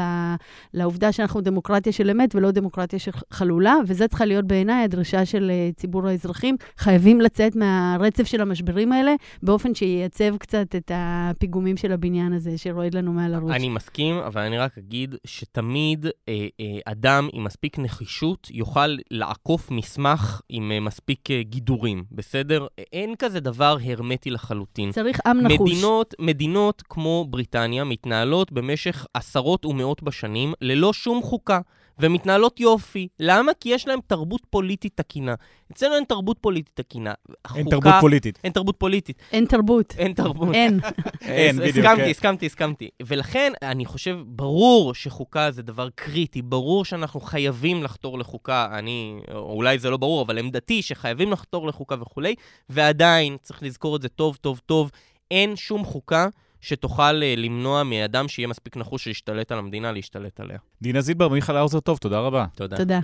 [0.75, 5.51] לעובדה שאנחנו דמוקרטיה של אמת ולא דמוקרטיה של חלולה, וזה צריכה להיות בעיניי הדרישה של
[5.51, 11.93] uh, ציבור האזרחים, חייבים לצאת מהרצף של המשברים האלה, באופן שייצב קצת את הפיגומים של
[11.93, 13.51] הבניין הזה שרועד לנו מעל הראש.
[13.51, 19.71] אני מסכים, אבל אני רק אגיד שתמיד אה, אה, אדם עם מספיק נחישות יוכל לעקוף
[19.71, 22.67] מסמך עם אה, מספיק אה, גידורים, בסדר?
[22.93, 24.93] אין כזה דבר הרמטי לחלוטין.
[24.93, 25.71] צריך עם נחוש.
[25.73, 31.61] מדינות, מדינות כמו בריטניה מתנהלות במשך עשרות ומאות בשנים ללא שום חוקה.
[32.01, 33.09] ומתנהלות יופי.
[33.21, 33.53] למה?
[33.61, 35.35] כי יש להם תרבות פוליטית תקינה.
[35.73, 37.13] אצלנו אין תרבות פוליטית תקינה.
[37.55, 38.39] אין תרבות פוליטית.
[38.45, 39.23] אין תרבות פוליטית.
[39.33, 39.95] אין תרבות.
[39.99, 40.55] אין תרבות.
[40.55, 40.81] אין.
[41.23, 41.77] אין, בדיוק.
[41.77, 42.11] הסכמתי, כן.
[42.11, 42.89] הסכמתי, הסכמתי.
[43.03, 49.79] ולכן, אני חושב, ברור שחוקה זה דבר קריטי, ברור שאנחנו חייבים לחתור לחוקה, אני, אולי
[49.79, 52.35] זה לא ברור, אבל עמדתי שחייבים לחתור לחוקה וכולי,
[52.69, 54.91] ועדיין, צריך לזכור את זה טוב, טוב, טוב,
[55.31, 56.29] אין שום חוקה
[56.61, 60.59] שתוכל אה, למנוע מאדם שיהיה מספיק נחוש להשתלט על המדינה, להשתלט עליה.
[60.83, 62.47] דינה זילבר, מיכל האוזר טוב, תודה רבה.
[62.55, 62.77] תודה.
[62.77, 63.01] תודה.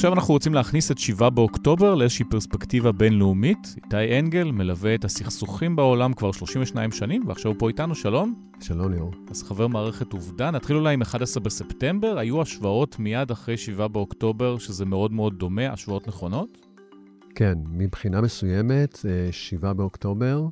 [0.00, 3.74] עכשיו אנחנו רוצים להכניס את 7 באוקטובר לאיזושהי פרספקטיבה בינלאומית.
[3.76, 8.34] איתי אנגל מלווה את הסכסוכים בעולם כבר 32 שנים, ועכשיו הוא פה איתנו, שלום.
[8.60, 9.14] שלום ליאור.
[9.30, 12.18] אז חבר מערכת עובדה, נתחיל אולי עם 11 בספטמבר.
[12.18, 16.69] היו השוואות מיד אחרי 7 באוקטובר, שזה מאוד מאוד דומה, השוואות נכונות?
[17.40, 18.98] כן, מבחינה מסוימת,
[19.30, 20.46] 7 באוקטובר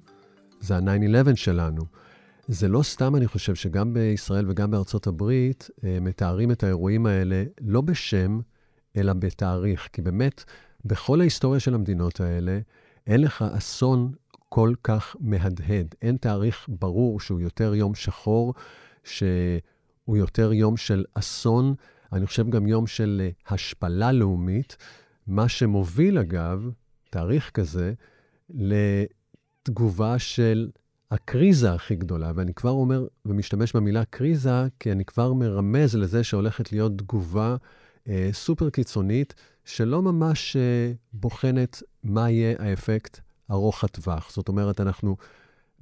[0.61, 1.83] זה ה-9-11 שלנו.
[2.49, 5.71] זה לא סתם, אני חושב, שגם בישראל וגם בארצות הברית
[6.01, 8.41] מתארים את האירועים האלה לא בשם,
[8.97, 9.89] אלא בתאריך.
[9.93, 10.45] כי באמת,
[10.85, 12.59] בכל ההיסטוריה של המדינות האלה,
[13.07, 14.13] אין לך אסון
[14.49, 15.95] כל כך מהדהד.
[16.03, 18.55] אין תאריך ברור שהוא יותר יום שחור,
[19.05, 21.75] שהוא יותר יום של אסון,
[22.13, 24.77] אני חושב גם יום של השפלה לאומית.
[25.29, 26.71] מה שמוביל, אגב,
[27.11, 27.93] תאריך כזה,
[28.51, 30.71] לתגובה של
[31.11, 32.33] הקריזה הכי גדולה.
[32.35, 37.57] ואני כבר אומר ומשתמש במילה קריזה, כי אני כבר מרמז לזה שהולכת להיות תגובה
[38.09, 44.31] אה, סופר קיצונית, שלא ממש אה, בוחנת מה יהיה האפקט ארוך הטווח.
[44.31, 45.17] זאת אומרת, אנחנו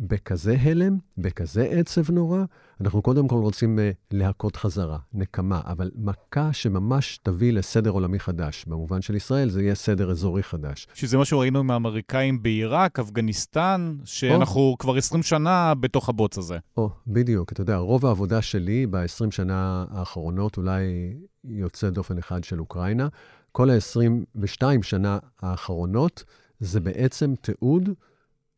[0.01, 2.45] בכזה הלם, בכזה עצב נורא,
[2.81, 8.65] אנחנו קודם כל רוצים uh, להכות חזרה, נקמה, אבל מכה שממש תביא לסדר עולמי חדש.
[8.67, 10.87] במובן של ישראל זה יהיה סדר אזורי חדש.
[10.95, 14.77] שזה מה שראינו עם האמריקאים בעיראק, אפגניסטן, שאנחנו או.
[14.79, 16.59] כבר 20 שנה בתוך הבוץ הזה.
[16.77, 17.53] או, בדיוק.
[17.53, 23.09] אתה יודע, רוב העבודה שלי ב-20 שנה האחרונות, אולי יוצא דופן אחד של אוקראינה,
[23.53, 26.25] כל ה-22 שנה האחרונות,
[26.61, 27.89] זה בעצם תיעוד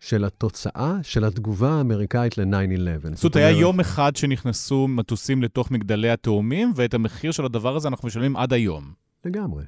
[0.00, 3.14] של התוצאה של התגובה האמריקאית ל-9-11.
[3.14, 7.88] זאת אומרת, היה יום אחד שנכנסו מטוסים לתוך מגדלי התאומים, ואת המחיר של הדבר הזה
[7.88, 8.92] אנחנו משלמים עד היום.
[9.24, 9.64] לגמרי.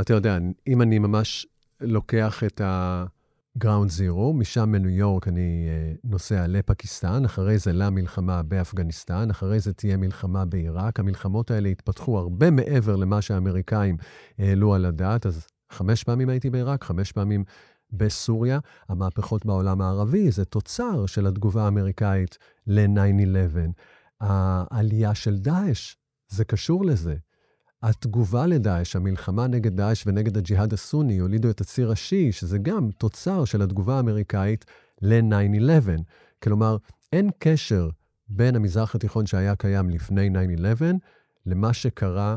[0.00, 1.46] אתה יודע, אם אני ממש
[1.80, 9.30] לוקח את ה-ground zero, משם מניו יורק אני אה, נוסע לפקיסטן, אחרי זה למלחמה באפגניסטן,
[9.30, 11.00] אחרי זה תהיה מלחמה בעיראק.
[11.00, 13.96] המלחמות האלה התפתחו הרבה מעבר למה שהאמריקאים
[14.38, 17.44] העלו על הדעת, אז חמש פעמים הייתי בעיראק, חמש פעמים
[17.92, 18.58] בסוריה.
[18.88, 23.56] המהפכות בעולם הערבי זה תוצר של התגובה האמריקאית ל-9-11.
[24.20, 25.96] העלייה של דאעש,
[26.28, 27.16] זה קשור לזה.
[27.82, 33.44] התגובה לדאעש, המלחמה נגד דאעש ונגד הג'יהאד הסוני, הולידו את הציר השיעי, שזה גם תוצר
[33.44, 34.64] של התגובה האמריקאית
[35.02, 36.02] ל-9-11.
[36.42, 36.76] כלומר,
[37.12, 37.88] אין קשר
[38.28, 40.82] בין המזרח התיכון שהיה קיים לפני 9-11
[41.46, 42.36] למה שקרה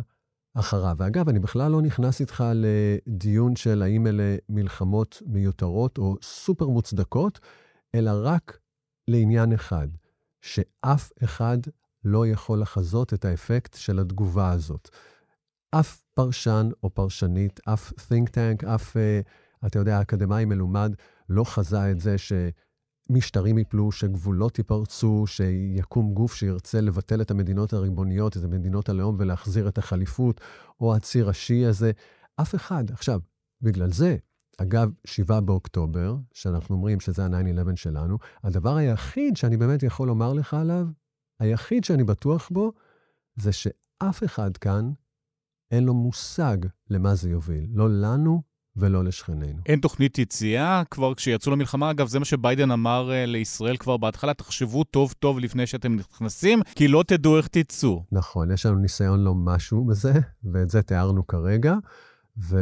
[0.54, 0.96] אחריו.
[0.98, 7.39] ואגב, אני בכלל לא נכנס איתך לדיון של האם אלה מלחמות מיותרות או סופר מוצדקות,
[7.96, 8.60] אלא רק
[9.08, 9.88] לעניין אחד.
[10.42, 11.58] שאף אחד
[12.04, 14.89] לא יכול לחזות את האפקט של התגובה הזאת.
[15.72, 20.96] אף פרשן או פרשנית, אף think tank, אף, uh, אתה יודע, אקדמאי מלומד,
[21.30, 22.16] לא חזה את זה
[23.08, 29.68] שמשטרים יפלו, שגבולות ייפרצו, שיקום גוף שירצה לבטל את המדינות הריבוניות, את המדינות הלאום ולהחזיר
[29.68, 30.42] את החליפות,
[30.82, 31.92] או הציר השיעי הזה.
[32.42, 32.92] אף אחד.
[32.92, 33.20] עכשיו,
[33.62, 34.18] בגלל זה,
[34.58, 40.54] אגב, 7 באוקטובר, שאנחנו אומרים שזה ה-9-11 שלנו, הדבר היחיד שאני באמת יכול לומר לך
[40.54, 40.88] עליו,
[41.39, 42.74] היחיד שאני בטוח בו,
[43.36, 44.92] זה שאף אחד כאן
[45.72, 46.58] אין לו מושג
[46.89, 47.68] למה זה יוביל.
[47.70, 48.42] לא לנו
[48.75, 49.59] ולא לשכנינו.
[49.65, 51.91] אין תוכנית יציאה כבר כשיצאו למלחמה.
[51.91, 56.62] אגב, זה מה שביידן אמר uh, לישראל כבר בהתחלה, תחשבו טוב טוב לפני שאתם נכנסים,
[56.75, 58.03] כי לא תדעו איך תצאו.
[58.12, 60.13] נכון, יש לנו ניסיון לא משהו בזה,
[60.53, 61.75] ואת זה תיארנו כרגע,
[62.38, 62.57] ו...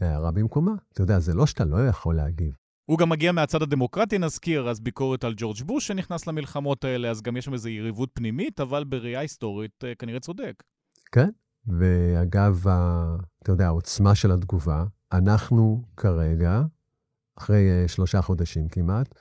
[0.00, 0.72] הערה במקומה.
[0.92, 2.54] אתה יודע, זה לא שאתה לא יכול להגיב.
[2.86, 7.22] הוא גם מגיע מהצד הדמוקרטי, נזכיר, אז ביקורת על ג'ורג' בוש שנכנס למלחמות האלה, אז
[7.22, 10.62] גם יש שם איזו יריבות פנימית, אבל בראייה היסטורית uh, כנראה צודק.
[11.12, 11.28] כן,
[11.66, 12.68] ואגב,
[13.42, 16.62] אתה יודע, העוצמה של התגובה, אנחנו כרגע,
[17.38, 19.14] אחרי uh, שלושה חודשים כמעט,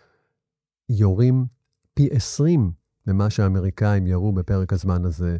[0.90, 1.46] יורים
[1.94, 2.72] פי 20
[3.08, 5.38] ממה שהאמריקאים ירו בפרק הזמן הזה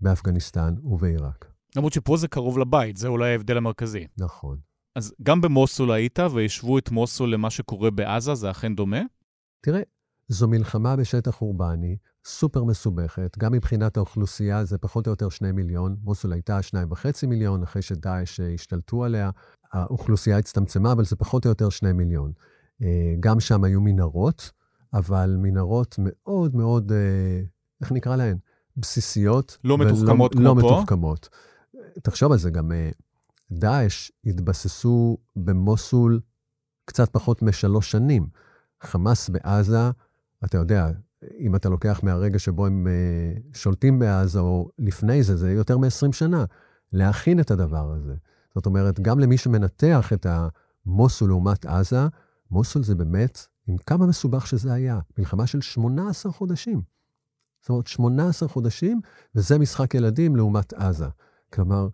[0.00, 1.52] באפגניסטן ובעיראק.
[1.76, 4.06] למרות שפה זה קרוב לבית, זה אולי ההבדל המרכזי.
[4.18, 4.58] נכון.
[4.94, 9.00] אז גם במוסול היית והשוו את מוסול למה שקורה בעזה, זה אכן דומה?
[9.60, 9.80] תראה,
[10.28, 11.96] זו מלחמה בשטח אורבני,
[12.26, 17.26] סופר מסובכת, גם מבחינת האוכלוסייה זה פחות או יותר שני מיליון, מוסול הייתה שניים וחצי
[17.26, 19.30] מיליון, אחרי שדאעש אה, השתלטו עליה,
[19.72, 22.32] האוכלוסייה הצטמצמה, אבל זה פחות או יותר שני מיליון.
[22.82, 24.50] אה, גם שם היו מנהרות,
[24.92, 27.42] אבל מנהרות מאוד מאוד, אה,
[27.80, 28.36] איך נקרא להן?
[28.76, 29.58] בסיסיות.
[29.64, 30.68] לא מתוחכמות ולא, כמו לא פה.
[30.68, 31.28] לא מתוחכמות.
[32.02, 32.72] תחשוב על זה, גם
[33.50, 36.20] דאעש התבססו במוסול
[36.84, 38.26] קצת פחות משלוש שנים.
[38.82, 39.90] חמאס בעזה,
[40.44, 40.90] אתה יודע,
[41.38, 46.12] אם אתה לוקח מהרגע שבו הם uh, שולטים בעזה, או לפני זה, זה יותר מ-20
[46.12, 46.44] שנה,
[46.92, 48.14] להכין את הדבר הזה.
[48.54, 52.06] זאת אומרת, גם למי שמנתח את המוסול לעומת עזה,
[52.50, 56.82] מוסול זה באמת, עם כמה מסובך שזה היה, מלחמה של 18 חודשים.
[57.60, 59.00] זאת אומרת, 18 חודשים,
[59.34, 61.08] וזה משחק ילדים לעומת עזה.
[61.52, 61.88] כלומר,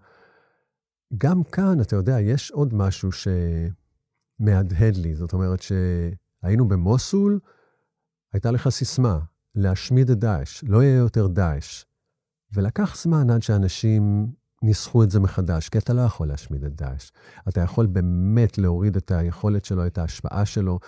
[1.19, 5.15] גם כאן, אתה יודע, יש עוד משהו שמהדהד לי.
[5.15, 7.41] זאת אומרת שהיינו במוסול,
[8.33, 9.19] הייתה לך סיסמה,
[9.55, 11.85] להשמיד את דאעש, לא יהיה יותר דאעש.
[12.53, 17.11] ולקח זמן עד שאנשים ניסחו את זה מחדש, כי אתה לא יכול להשמיד את דאעש.
[17.49, 20.79] אתה יכול באמת להוריד את היכולת שלו, את ההשפעה שלו,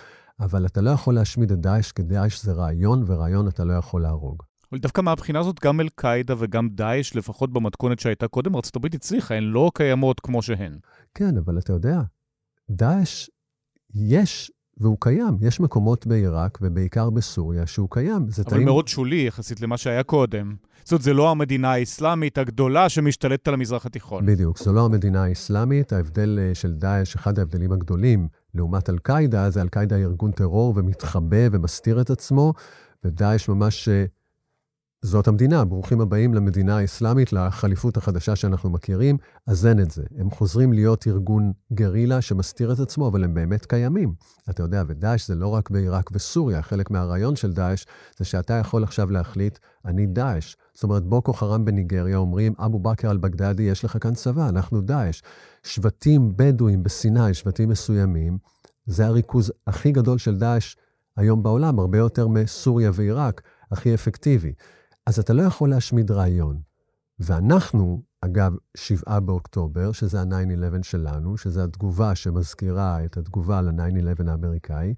[0.40, 4.02] אבל אתה לא יכול להשמיד את דאעש, כי דאעש זה רעיון, ורעיון אתה לא יכול
[4.02, 4.42] להרוג.
[4.72, 9.44] אבל דווקא מהבחינה הזאת, גם אל-קאעידה וגם דאעש, לפחות במתכונת שהייתה קודם, ארה"ב הצליחה, הן
[9.44, 10.78] לא קיימות כמו שהן.
[11.14, 12.00] כן, אבל אתה יודע,
[12.70, 13.30] דאעש,
[13.94, 15.36] יש והוא קיים.
[15.40, 18.26] יש מקומות בעיראק ובעיקר בסוריה שהוא קיים.
[18.28, 18.64] זה אבל טעים...
[18.64, 20.54] מאוד שולי יחסית למה שהיה קודם.
[20.84, 24.26] זאת אומרת, זה לא המדינה האסלאמית הגדולה שמשתלטת על המזרח התיכון.
[24.26, 25.92] בדיוק, זו לא המדינה האסלאמית.
[25.92, 32.00] ההבדל אה, של דאעש, אחד ההבדלים הגדולים לעומת אל-קאעידה, זה אל-קאעידה ארגון טרור ומתחבא ומסתיר
[32.00, 32.52] את עצמו,
[33.04, 34.04] ודאעש ממש אה,
[35.06, 40.02] זאת המדינה, ברוכים הבאים למדינה האסלאמית, לחליפות החדשה שאנחנו מכירים, אז אין את זה.
[40.18, 44.14] הם חוזרים להיות ארגון גרילה שמסתיר את עצמו, אבל הם באמת קיימים.
[44.50, 47.84] אתה יודע, ודאעש זה לא רק בעיראק וסוריה, חלק מהרעיון של דאעש
[48.18, 50.56] זה שאתה יכול עכשיו להחליט, אני דאעש.
[50.74, 55.22] זאת אומרת, בוקו חרם בניגריה אומרים, אבו בכר אל-בגדדי, יש לך כאן צבא, אנחנו דאעש.
[55.62, 58.38] שבטים בדואים בסיני, שבטים מסוימים,
[58.86, 60.74] זה הריכוז הכי גדול של דאעש
[61.16, 64.52] היום בעולם, הרבה יותר מסוריה ועיראק, הכי אפקטיבי.
[65.06, 66.60] אז אתה לא יכול להשמיד רעיון.
[67.20, 74.94] ואנחנו, אגב, 7 באוקטובר, שזה ה-9-11 שלנו, שזה התגובה שמזכירה את התגובה ל-9-11 האמריקאי,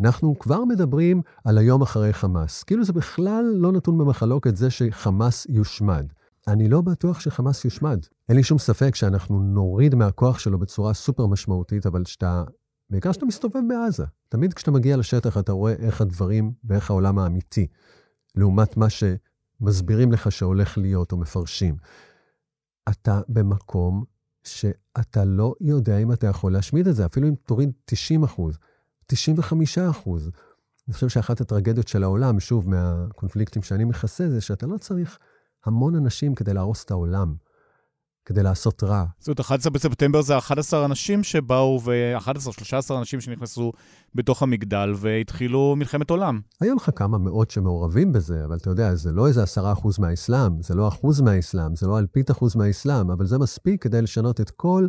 [0.00, 2.62] אנחנו כבר מדברים על היום אחרי חמאס.
[2.62, 6.06] כאילו זה בכלל לא נתון במחלוקת זה שחמאס יושמד.
[6.48, 8.06] אני לא בטוח שחמאס יושמד.
[8.28, 12.44] אין לי שום ספק שאנחנו נוריד מהכוח שלו בצורה סופר משמעותית, אבל שאתה,
[12.90, 14.04] בעיקר כשאתה מסתובב בעזה.
[14.28, 17.66] תמיד כשאתה מגיע לשטח אתה רואה איך הדברים ואיך העולם האמיתי,
[18.34, 19.04] לעומת מה ש...
[19.62, 21.76] מסבירים לך שהולך להיות או מפרשים.
[22.88, 24.04] אתה במקום
[24.44, 28.58] שאתה לא יודע אם אתה יכול להשמיד את זה, אפילו אם תוריד 90 אחוז,
[29.06, 30.30] 95 אחוז.
[30.88, 35.18] אני חושב שאחת הטרגדיות של העולם, שוב, מהקונפליקטים שאני מכסה, זה שאתה לא צריך
[35.64, 37.34] המון אנשים כדי להרוס את העולם.
[38.24, 39.04] כדי לעשות רע.
[39.18, 43.72] זאת אומרת, 11 בספטמבר זה 11 אנשים שבאו, ו-11-13 אנשים שנכנסו
[44.14, 46.40] בתוך המגדל והתחילו מלחמת עולם.
[46.60, 50.62] היו לך כמה מאות שמעורבים בזה, אבל אתה יודע, זה לא איזה 10 אחוז מהאסלאם,
[50.62, 54.50] זה לא אחוז מהאסלאם, זה לא אלפית אחוז מהאסלאם, אבל זה מספיק כדי לשנות את
[54.50, 54.86] כל,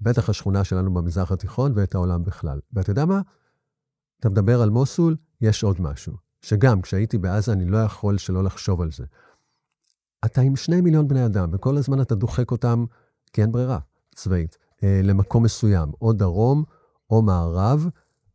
[0.00, 2.60] בטח השכונה שלנו במזרח התיכון ואת העולם בכלל.
[2.72, 3.20] ואתה יודע מה?
[4.20, 6.12] אתה מדבר על מוסול, יש עוד משהו.
[6.42, 9.04] שגם כשהייתי בעזה אני לא יכול שלא לחשוב על זה.
[10.24, 12.84] אתה עם שני מיליון בני אדם, וכל הזמן אתה דוחק אותם,
[13.32, 13.78] כי אין ברירה
[14.14, 16.64] צבאית, אה, למקום מסוים, או דרום
[17.10, 17.88] או מערב,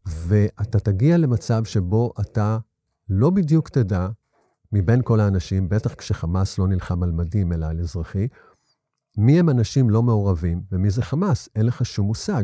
[0.05, 2.57] ואתה תגיע למצב שבו אתה
[3.09, 4.07] לא בדיוק תדע,
[4.71, 8.27] מבין כל האנשים, בטח כשחמאס לא נלחם על מדים אלא על אזרחי,
[9.17, 12.43] מי הם אנשים לא מעורבים ומי זה חמאס, אין לך שום מושג.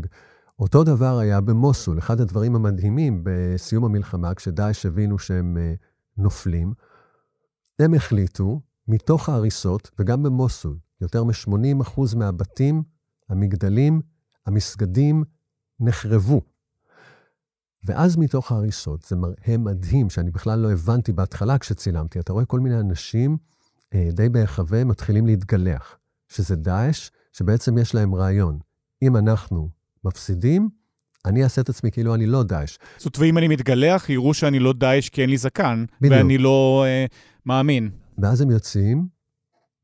[0.59, 1.99] אותו דבר היה במוסול.
[1.99, 6.73] אחד הדברים המדהימים בסיום המלחמה, כשדאעש הבינו שהם uh, נופלים,
[7.79, 12.83] הם החליטו, מתוך ההריסות, וגם במוסול, יותר מ-80% מהבתים,
[13.29, 14.01] המגדלים,
[14.45, 15.23] המסגדים,
[15.79, 16.41] נחרבו.
[17.85, 22.59] ואז מתוך ההריסות, זה מראה מדהים, שאני בכלל לא הבנתי בהתחלה כשצילמתי, אתה רואה כל
[22.59, 23.37] מיני אנשים
[23.93, 28.59] אה, די בהיחווה מתחילים להתגלח, שזה דאעש, שבעצם יש להם רעיון.
[29.01, 29.69] אם אנחנו
[30.03, 30.69] מפסידים,
[31.25, 32.77] אני אעשה את עצמי כאילו אני לא דאעש.
[32.97, 36.17] זאת אומרת, ואם אני מתגלח, יראו שאני לא דאעש כי אין לי זקן, בדיוק.
[36.17, 37.05] ואני לא אה,
[37.45, 37.89] מאמין.
[38.21, 39.07] ואז הם יוצאים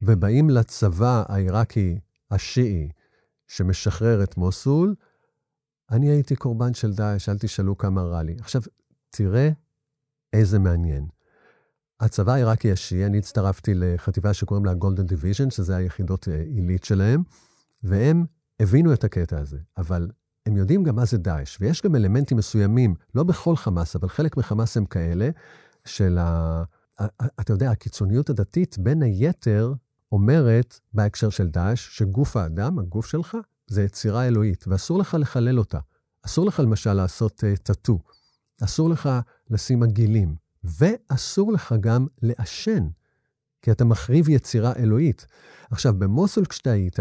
[0.01, 1.99] ובאים לצבא העיראקי
[2.31, 2.89] השיעי
[3.47, 4.95] שמשחרר את מוסול,
[5.91, 8.35] אני הייתי קורבן של דאעש, אל תשאלו כמה רע לי.
[8.39, 8.61] עכשיו,
[9.09, 9.49] תראה
[10.33, 11.07] איזה מעניין.
[11.99, 17.23] הצבא העיראקי השיעי, אני הצטרפתי לחטיבה שקוראים לה Golden Division, שזה היחידות אה, עילית שלהם,
[17.83, 18.25] והם
[18.59, 20.11] הבינו את הקטע הזה, אבל
[20.45, 24.37] הם יודעים גם מה זה דאעש, ויש גם אלמנטים מסוימים, לא בכל חמאס, אבל חלק
[24.37, 25.29] מחמאס הם כאלה,
[25.85, 26.63] של ה...
[27.39, 29.73] אתה יודע, הקיצוניות הדתית, בין היתר,
[30.11, 35.79] אומרת, בהקשר של דאעש, שגוף האדם, הגוף שלך, זה יצירה אלוהית, ואסור לך לחלל אותה.
[36.25, 37.99] אסור לך למשל לעשות uh, טאטו,
[38.63, 39.09] אסור לך
[39.49, 42.87] לשים עגילים, ואסור לך גם לעשן,
[43.61, 45.25] כי אתה מחריב יצירה אלוהית.
[45.71, 46.99] עכשיו, במוסול כשאתה היית,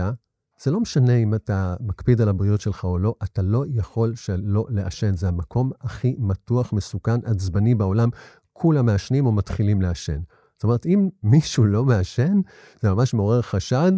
[0.62, 4.66] זה לא משנה אם אתה מקפיד על הבריאות שלך או לא, אתה לא יכול שלא
[4.68, 5.16] לעשן.
[5.16, 8.08] זה המקום הכי מתוח, מסוכן, עצבני בעולם.
[8.56, 10.20] כולם מעשנים או מתחילים לעשן.
[10.56, 12.40] זאת אומרת, אם מישהו לא מעשן,
[12.80, 13.92] זה ממש מעורר חשד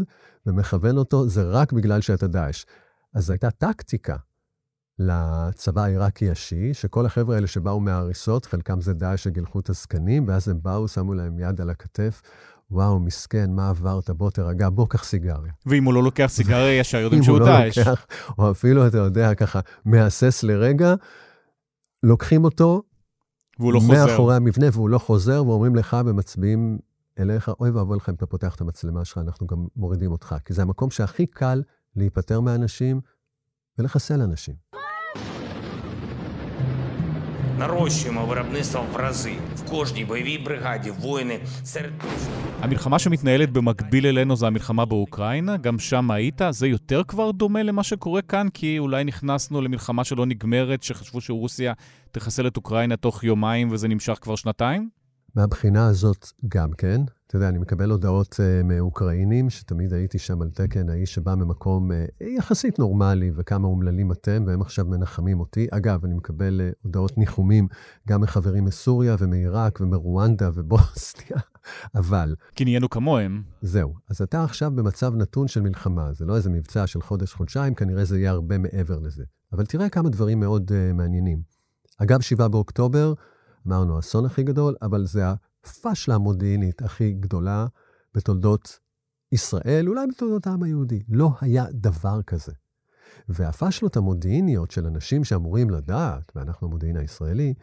[0.47, 2.65] ומכוון אותו, זה רק בגלל שאתה דאעש.
[3.15, 4.17] אז הייתה טקטיקה
[4.99, 10.49] לצבא העיראקי השיעי, שכל החבר'ה האלה שבאו מההריסות, חלקם זה דאעש שגילחו את הזקנים, ואז
[10.49, 12.23] הם באו, שמו להם יד על הכתף.
[12.71, 14.11] וואו, מסכן, מה עברת?
[14.11, 15.53] בוא תרגע, בוא קח סיגריה.
[15.67, 17.79] ואם הוא לא לוקח סיגריה, ישר יודעים שהוא דאעש.
[17.79, 18.07] אם הוא לא לוקח,
[18.39, 20.95] או אפילו, אתה יודע, ככה, מהסס לרגע,
[22.03, 22.83] לוקחים אותו,
[23.59, 24.07] והוא לא חוזר.
[24.07, 26.79] מאחורי המבנה, והוא לא חוזר, ואומרים לך ומצביעים
[27.19, 30.35] אליך, אוי ואבוי לך אם אתה פותח את המצלמה שלך, אנחנו גם מורידים אותך.
[30.45, 31.63] כי זה המקום שהכי קל
[31.97, 33.01] להיפטר מאנשים
[33.79, 34.55] ולחסל אנשים.
[37.58, 39.36] нарощуємо виробництво в рази.
[39.56, 41.92] В кожній бойовій бригаді воїни серед
[42.62, 46.42] המלחמה שמתנהלת במקביל אלינו זה המלחמה באוקראינה, גם שם היית.
[46.50, 51.74] זה יותר כבר דומה למה שקורה כאן, כי אולי נכנסנו למלחמה שלא נגמרת, שחשבו שרוסיה
[52.12, 54.97] תחסל את אוקראינה תוך יומיים וזה נמשך כבר שנתיים?
[55.35, 57.01] מהבחינה הזאת גם כן.
[57.27, 61.91] אתה יודע, אני מקבל הודעות uh, מאוקראינים, שתמיד הייתי שם על תקן האיש שבא ממקום
[61.91, 65.67] uh, יחסית נורמלי, וכמה אומללים אתם, והם עכשיו מנחמים אותי.
[65.71, 67.69] אגב, אני מקבל uh, הודעות ניחומים
[68.09, 71.37] גם מחברים מסוריה ומעיראק ומרואנדה ובוסטיה,
[72.01, 72.35] אבל...
[72.55, 73.43] כי נהיינו כמוהם.
[73.63, 73.95] זהו.
[74.11, 76.13] אז אתה עכשיו במצב נתון של מלחמה.
[76.13, 79.25] זה לא איזה מבצע של חודש-חודשיים, כנראה זה יהיה הרבה מעבר לזה.
[79.53, 81.43] אבל תראה כמה דברים מאוד uh, מעניינים.
[81.99, 83.15] אגב, 7 באוקטובר,
[83.69, 85.25] אמרנו, האסון הכי גדול, אבל זה
[85.65, 87.67] הפשלה המודיעינית הכי גדולה
[88.15, 88.79] בתולדות
[89.33, 91.03] ישראל, אולי בתולדות העם היהודי.
[91.09, 92.53] לא היה דבר כזה.
[93.29, 97.55] והפשלות המודיעיניות של אנשים שאמורים לדעת, ואנחנו המודיעין הישראלי,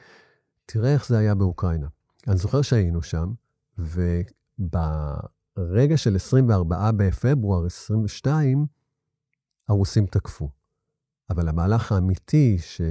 [0.65, 1.88] תראה איך זה היה באוקראינה.
[2.28, 3.32] אני זוכר שהיינו שם,
[3.78, 8.65] וברגע של 24 בפברואר 22,
[9.70, 10.50] הרוסים תקפו.
[11.30, 12.82] אבל המהלך האמיתי ש...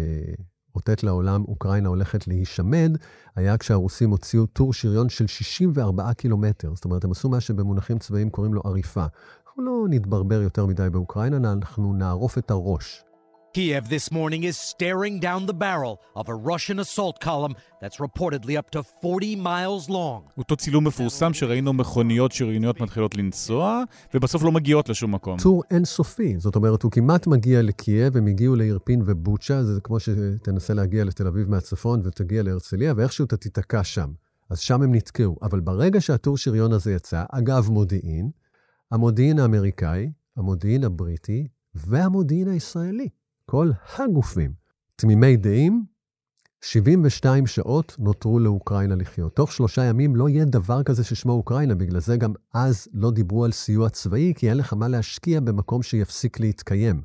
[0.74, 2.96] אותת לעולם אוקראינה הולכת להישמד,
[3.37, 6.74] היה כשהרוסים הוציאו טור שריון של 64 קילומטר.
[6.74, 9.04] זאת אומרת, הם עשו מה שבמונחים צבאיים קוראים לו עריפה.
[9.46, 13.04] אנחנו לא נתברבר יותר מדי באוקראינה, אנחנו נערוף את הראש.
[13.54, 18.54] Kiev this morning is staring down the barrel of a Russian assault column that's reportedly
[18.60, 20.22] up to 40 miles long.
[20.38, 23.82] אותו צילום מפורסם שראינו מכוניות שריוניות מתחילות לנסוע,
[24.14, 25.38] ובסוף לא מגיעות לשום מקום.
[25.38, 30.74] טור אינסופי, זאת אומרת, הוא כמעט מגיע לקייב, הם הגיעו לאירפין ובוצ'ה, זה כמו שתנסה
[30.74, 34.12] להגיע לתל אביב מהצפון ותגיע להרצליה, ואיכשהו אתה תיתקע שם.
[34.50, 35.36] אז שם הם נתקעו.
[35.42, 38.30] אבל ברגע שהטור שריון הזה יצא, אגב מודיעין,
[38.90, 43.08] המודיעין האמריקאי, המודיעין הבריטי והמודיעין הישראלי.
[43.50, 44.52] כל הגופים
[44.96, 45.84] תמימי דעים,
[46.64, 49.36] 72 שעות נותרו לאוקראינה לחיות.
[49.36, 53.44] תוך שלושה ימים לא יהיה דבר כזה ששמו אוקראינה, בגלל זה גם אז לא דיברו
[53.44, 57.02] על סיוע צבאי, כי אין לך מה להשקיע במקום שיפסיק להתקיים.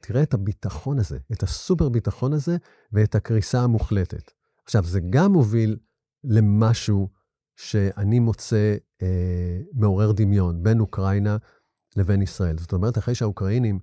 [0.00, 2.56] תראה את הביטחון הזה, את הסופר ביטחון הזה,
[2.92, 4.30] ואת הקריסה המוחלטת.
[4.64, 5.76] עכשיו, זה גם מוביל
[6.24, 7.08] למשהו
[7.56, 11.36] שאני מוצא אה, מעורר דמיון בין אוקראינה
[11.96, 12.58] לבין ישראל.
[12.58, 13.78] זאת אומרת, אחרי שהאוקראינים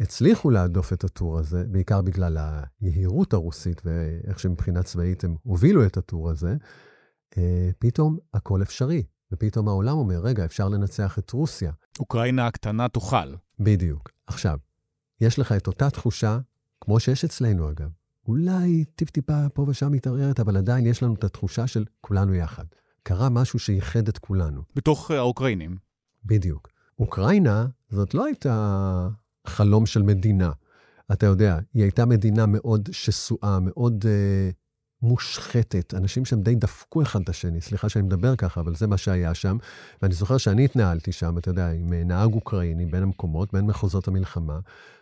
[0.00, 2.38] הצליחו להדוף את הטור הזה, בעיקר בגלל
[2.80, 6.56] היהירות הרוסית ואיך שמבחינה צבאית הם הובילו את הטור הזה,
[7.38, 9.02] אה, פתאום הכל אפשרי.
[9.32, 11.72] ופתאום העולם אומר, רגע, אפשר לנצח את רוסיה.
[12.00, 13.34] אוקראינה הקטנה תוכל.
[13.60, 14.10] בדיוק.
[14.26, 14.58] עכשיו,
[15.20, 16.38] יש לך את אותה תחושה,
[16.80, 17.88] כמו שיש אצלנו אגב.
[18.28, 22.64] אולי טיפ-טיפה פה ושם מתערערת, אבל עדיין יש לנו את התחושה של כולנו יחד.
[23.02, 24.62] קרה משהו שייחד את כולנו.
[24.76, 25.76] בתוך uh, האוקראינים.
[26.24, 26.68] בדיוק.
[26.98, 29.08] אוקראינה, זאת לא הייתה
[29.46, 30.50] חלום של מדינה.
[31.12, 34.54] אתה יודע, היא הייתה מדינה מאוד שסועה, מאוד uh,
[35.04, 35.94] מושחתת.
[35.94, 39.34] אנשים שם די דפקו אחד את השני, סליחה שאני מדבר ככה, אבל זה מה שהיה
[39.34, 39.56] שם.
[40.02, 44.08] ואני זוכר שאני התנהלתי שם, אתה יודע, עם אה, נהג אוקראיני בין המקומות, בין מחוזות
[44.08, 44.58] המלחמה,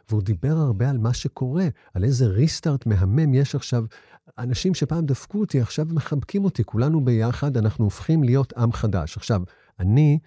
[0.08, 3.84] והוא דיבר הרבה על מה שקורה, על איזה ריסטארט מהמם יש עכשיו.
[4.38, 9.16] אנשים שפעם דפקו אותי, עכשיו מחבקים אותי, כולנו ביחד, אנחנו הופכים להיות עם חדש.
[9.16, 9.42] עכשיו,
[9.80, 10.18] אני,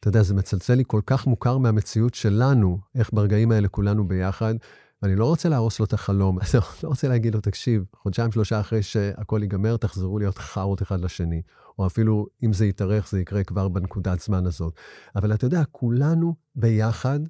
[0.00, 4.54] אתה יודע, זה מצלצל לי כל כך מוכר מהמציאות שלנו, איך ברגעים האלה כולנו ביחד.
[5.02, 6.48] ואני לא רוצה להרוס לו את החלום, אני
[6.82, 11.42] לא רוצה להגיד לו, תקשיב, חודשיים, שלושה אחרי שהכל ייגמר, תחזרו להיות חארות אחד לשני.
[11.78, 14.74] או אפילו, אם זה יתארך, זה יקרה כבר בנקודת זמן הזאת.
[15.16, 17.20] אבל אתה יודע, כולנו ביחד,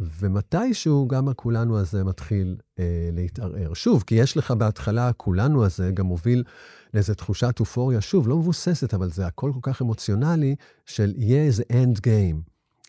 [0.00, 3.74] ומתישהו גם הכולנו הזה מתחיל אה, להתערער.
[3.74, 6.44] שוב, כי יש לך בהתחלה, הכולנו הזה גם מוביל
[6.96, 11.62] לאיזו תחושת אופוריה, שוב, לא מבוססת, אבל זה הכל כל כך אמוציונלי, של יהיה איזה
[11.72, 12.42] end game.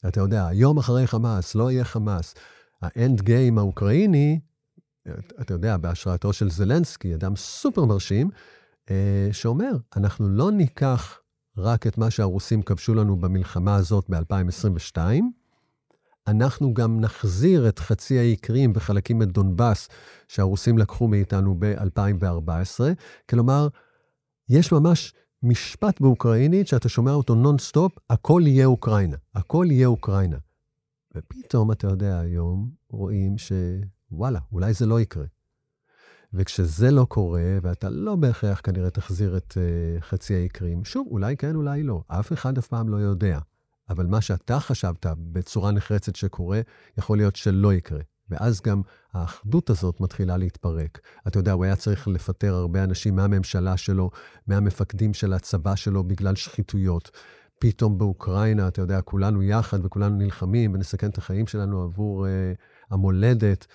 [0.08, 2.36] אתה יודע, יום אחרי חמאס, לא יהיה חמאס.
[2.82, 4.39] ה end game האוקראיני,
[5.41, 8.30] אתה יודע, בהשראתו של זלנסקי, אדם סופר מרשים,
[8.91, 11.20] אה, שאומר, אנחנו לא ניקח
[11.58, 14.97] רק את מה שהרוסים כבשו לנו במלחמה הזאת ב-2022,
[16.28, 19.89] אנחנו גם נחזיר את חצי האי קרים וחלקים את דונבאס
[20.28, 22.80] שהרוסים לקחו מאיתנו ב-2014.
[23.30, 23.68] כלומר,
[24.50, 29.18] יש ממש משפט באוקראינית שאתה שומע אותו נונסטופ, הכל יהיה אוקראינה.
[29.36, 30.38] הכל יהיה אוקראינה.
[31.16, 35.26] ופתאום, אתה יודע, היום רואים שוואלה, אולי זה לא יקרה.
[36.34, 40.48] וכשזה לא קורה, ואתה לא בהכרח כנראה תחזיר את uh, חצי האי
[40.84, 42.02] שוב, אולי כן, אולי לא.
[42.08, 43.39] אף אחד אף פעם לא יודע.
[43.89, 46.62] אבל מה שאתה חשבת בצורה נחרצת שקורה,
[46.98, 48.02] יכול להיות שלא יקרה.
[48.30, 48.82] ואז גם
[49.13, 50.99] האחדות הזאת מתחילה להתפרק.
[51.28, 54.09] אתה יודע, הוא היה צריך לפטר הרבה אנשים מהממשלה שלו,
[54.47, 57.11] מהמפקדים של הצבא שלו, בגלל שחיתויות.
[57.59, 62.30] פתאום באוקראינה, אתה יודע, כולנו יחד וכולנו נלחמים ונסכן את החיים שלנו עבור uh,
[62.89, 63.67] המולדת.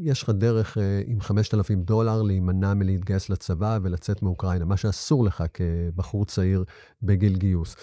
[0.00, 5.44] יש לך דרך uh, עם 5,000 דולר להימנע מלהתגייס לצבא ולצאת מאוקראינה, מה שאסור לך
[5.54, 6.64] כבחור צעיר
[7.02, 7.76] בגיל גיוס.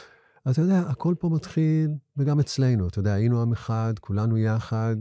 [0.45, 4.95] אז אתה יודע, הכל פה מתחיל, וגם אצלנו, אתה יודע, היינו עם אחד, כולנו יחד,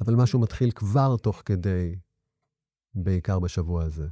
[0.00, 1.94] אבל משהו מתחיל כבר תוך כדי,
[2.94, 4.08] בעיקר בשבוע הזה.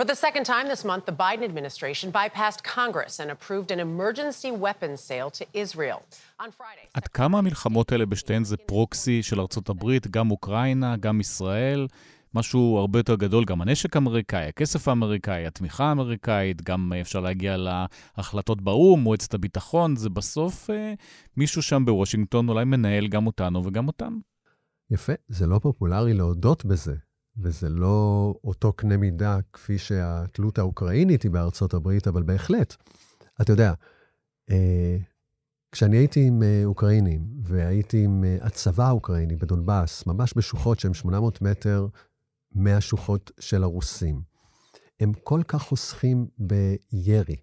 [0.00, 4.50] For the second time this month, the Biden administration bypassed Congress and approved an emergency
[4.64, 6.00] weapons sale to Israel.
[6.40, 6.88] On Friday...
[6.94, 11.86] עד כמה המלחמות האלה בשתיהן זה פרוקסי של ארצות הברית, גם אוקראינה, גם ישראל?
[12.34, 18.60] משהו הרבה יותר גדול, גם הנשק האמריקאי, הכסף האמריקאי, התמיכה האמריקאית, גם אפשר להגיע להחלטות
[18.60, 20.94] באו"ם, מועצת הביטחון, זה בסוף אה,
[21.36, 24.18] מישהו שם בוושינגטון אולי מנהל גם אותנו וגם אותם.
[24.90, 26.94] יפה, זה לא פופולרי להודות בזה,
[27.36, 32.76] וזה לא אותו קנה מידה כפי שהתלות האוקראינית היא בארצות הברית, אבל בהחלט.
[33.40, 33.72] אתה יודע,
[34.50, 34.96] אה,
[35.72, 41.42] כשאני הייתי עם אה, אוקראינים, והייתי עם אה, הצבא האוקראיני בדונבאס, ממש בשוחות שהן 800
[41.42, 41.86] מטר
[42.52, 44.22] מהשוחות של הרוסים.
[45.00, 47.36] הם כל כך חוסכים בירי.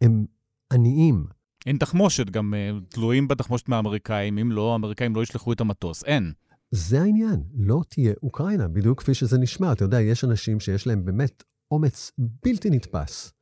[0.00, 0.26] הם
[0.72, 1.26] עניים.
[1.66, 2.54] אין תחמושת, גם
[2.88, 4.38] תלויים בתחמושת מהאמריקאים.
[4.38, 6.04] אם לא, האמריקאים לא ישלחו את המטוס.
[6.04, 6.32] אין.
[6.70, 9.72] זה העניין, לא תהיה אוקראינה, בדיוק כפי שזה נשמע.
[9.72, 12.12] אתה יודע, יש אנשים שיש להם באמת אומץ
[12.44, 13.32] בלתי נתפס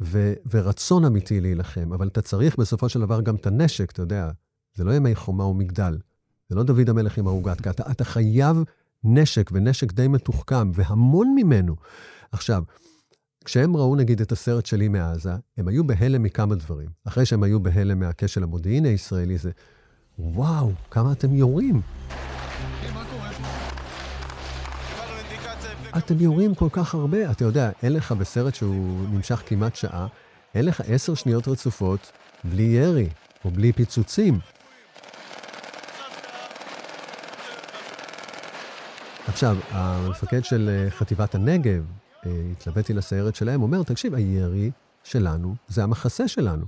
[0.00, 4.30] ו- ורצון אמיתי להילחם, אבל אתה צריך בסופו של דבר גם את הנשק, אתה יודע.
[4.74, 5.98] זה לא ימי חומה ומגדל.
[6.48, 8.56] זה לא דוד המלך עם העוגת, אתה, אתה חייב
[9.04, 11.76] נשק, ונשק די מתוחכם, והמון ממנו.
[12.32, 12.62] עכשיו,
[13.44, 16.88] כשהם ראו נגיד את הסרט שלי מעזה, הם היו בהלם מכמה דברים.
[17.04, 19.50] אחרי שהם היו בהלם מהכשל המודיעיני הישראלי, זה,
[20.18, 21.80] וואו, כמה אתם יורים.
[25.96, 27.30] אתם יורים כל כך הרבה.
[27.30, 30.06] אתה יודע, אין לך בסרט שהוא נמשך כמעט שעה,
[30.54, 32.12] אין לך עשר שניות רצופות
[32.44, 33.08] בלי ירי
[33.44, 34.38] או בלי פיצוצים.
[39.26, 41.84] עכשיו, המפקד של אה, חטיבת הנגב,
[42.26, 44.70] אה, התלוויתי לסיירת שלהם, אומר, תקשיב, הירי
[45.04, 46.66] שלנו זה המחסה שלנו.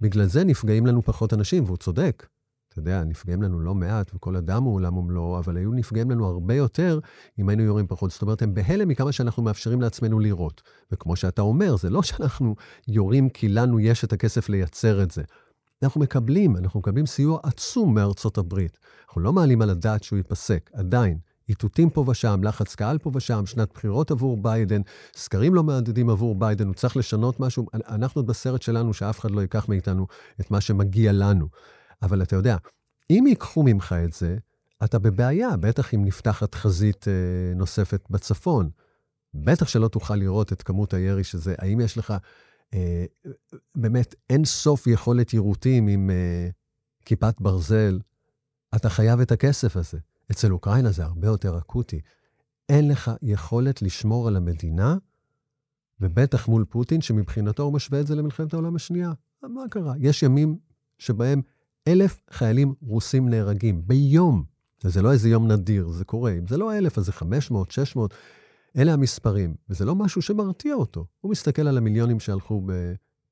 [0.00, 2.26] בגלל זה נפגעים לנו פחות אנשים, והוא צודק.
[2.70, 6.26] אתה יודע, נפגעים לנו לא מעט, וכל אדם הוא עולם ומלואו, אבל היו נפגעים לנו
[6.26, 6.98] הרבה יותר
[7.38, 8.10] אם היינו יורים פחות.
[8.10, 10.62] זאת אומרת, הם בהלם מכמה שאנחנו מאפשרים לעצמנו לירות.
[10.92, 12.54] וכמו שאתה אומר, זה לא שאנחנו
[12.88, 15.22] יורים כי לנו יש את הכסף לייצר את זה.
[15.82, 18.78] אנחנו מקבלים, אנחנו מקבלים סיוע עצום מארצות הברית.
[19.08, 21.18] אנחנו לא מעלים על הדעת שהוא ייפסק, עדיין.
[21.48, 24.80] איתותים פה ושם, לחץ קהל פה ושם, שנת בחירות עבור ביידן,
[25.16, 27.66] סקרים לא מעודדים עבור ביידן, הוא צריך לשנות משהו.
[27.74, 30.06] אנחנו בסרט שלנו שאף אחד לא ייקח מאיתנו
[30.40, 31.48] את מה שמגיע לנו.
[32.02, 32.56] אבל אתה יודע,
[33.10, 34.36] אם ייקחו ממך את זה,
[34.84, 38.70] אתה בבעיה, בטח אם נפתחת חזית אה, נוספת בצפון.
[39.34, 41.54] בטח שלא תוכל לראות את כמות הירי שזה.
[41.58, 42.14] האם יש לך
[42.74, 43.04] אה,
[43.74, 46.48] באמת אין סוף יכולת יירוטים עם אה,
[47.04, 48.00] כיפת ברזל?
[48.76, 49.98] אתה חייב את הכסף הזה.
[50.30, 52.00] אצל אוקראינה זה הרבה יותר אקוטי.
[52.68, 54.96] אין לך יכולת לשמור על המדינה,
[56.00, 59.12] ובטח מול פוטין, שמבחינתו הוא משווה את זה למלחמת העולם השנייה.
[59.42, 59.94] מה קרה?
[59.98, 60.58] יש ימים
[60.98, 61.42] שבהם
[61.88, 64.44] אלף חיילים רוסים נהרגים ביום.
[64.84, 66.32] וזה לא איזה יום נדיר, זה קורה.
[66.32, 68.14] אם זה לא אלף, אז זה 500, 600.
[68.76, 71.06] אלה המספרים, וזה לא משהו שמרתיע אותו.
[71.20, 72.62] הוא מסתכל על המיליונים שהלכו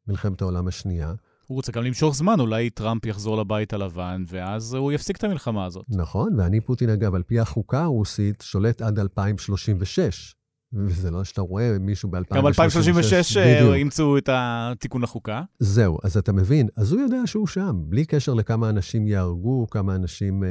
[0.07, 1.14] במלחמת העולם השנייה.
[1.46, 5.64] הוא רוצה גם למשוך זמן, אולי טראמפ יחזור לבית הלבן, ואז הוא יפסיק את המלחמה
[5.64, 5.84] הזאת.
[5.88, 10.34] נכון, ואני פוטין, אגב, על פי החוקה הרוסית, שולט עד 2036.
[10.72, 12.34] וזה לא שאתה רואה מישהו ב-2036.
[12.34, 15.42] גם ב-2036 אה, אימצו את התיקון לחוקה.
[15.58, 19.94] זהו, אז אתה מבין, אז הוא יודע שהוא שם, בלי קשר לכמה אנשים יהרגו, כמה
[19.94, 20.48] אנשים אה,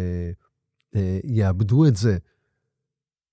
[0.96, 2.18] אה, יאבדו את זה.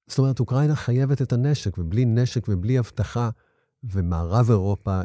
[0.07, 3.31] זאת אומרת, אוקראינה חייבת את הנשק, ובלי נשק ובלי אבטחה,
[3.85, 5.01] ומערב אירופה,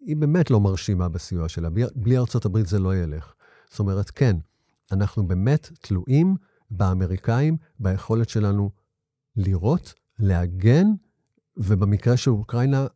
[0.00, 1.70] היא באמת לא מרשימה בסיוע שלה.
[1.70, 3.34] בלי, בלי ארצות הברית זה לא ילך.
[3.70, 4.36] זאת אומרת, כן,
[4.92, 6.36] אנחנו באמת תלויים
[6.70, 8.70] באמריקאים, ביכולת שלנו
[9.36, 10.86] לראות, להגן,
[11.56, 12.86] ובמקרה של אוקראינה,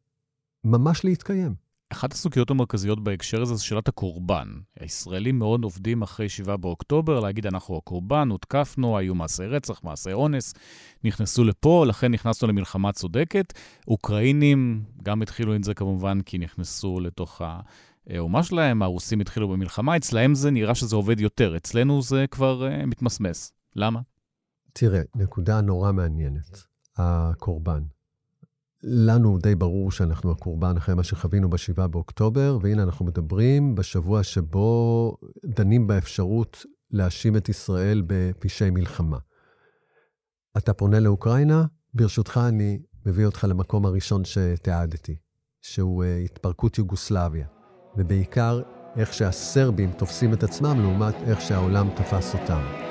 [0.65, 1.55] ממש להתקיים.
[1.93, 4.49] אחת הסוגיות המרכזיות בהקשר הזה זה שאלת הקורבן.
[4.81, 10.55] הישראלים מאוד עובדים אחרי 7 באוקטובר להגיד אנחנו הקורבן, הותקפנו, היו מעשי רצח, מעשי אונס,
[11.05, 13.53] נכנסו לפה, לכן נכנסנו למלחמה צודקת.
[13.89, 17.43] אוקראינים גם התחילו עם זה כמובן כי נכנסו לתוך
[18.07, 22.87] האומה שלהם, הרוסים התחילו במלחמה, אצלהם זה נראה שזה עובד יותר, אצלנו זה כבר uh,
[22.87, 23.53] מתמסמס.
[23.77, 24.01] למה?
[24.73, 26.63] תראה, נקודה נורא מעניינת,
[26.97, 27.83] הקורבן.
[28.83, 35.17] לנו די ברור שאנחנו הקורבן אחרי מה שחווינו ב-7 באוקטובר, והנה אנחנו מדברים בשבוע שבו
[35.45, 39.19] דנים באפשרות להאשים את ישראל בפשעי מלחמה.
[40.57, 41.65] אתה פונה לאוקראינה,
[41.95, 45.17] ברשותך אני מביא אותך למקום הראשון שתיעדתי,
[45.63, 47.47] שהוא uh, התפרקות יוגוסלביה,
[47.97, 48.63] ובעיקר
[48.97, 52.90] איך שהסרבים תופסים את עצמם לעומת איך שהעולם תפס אותם.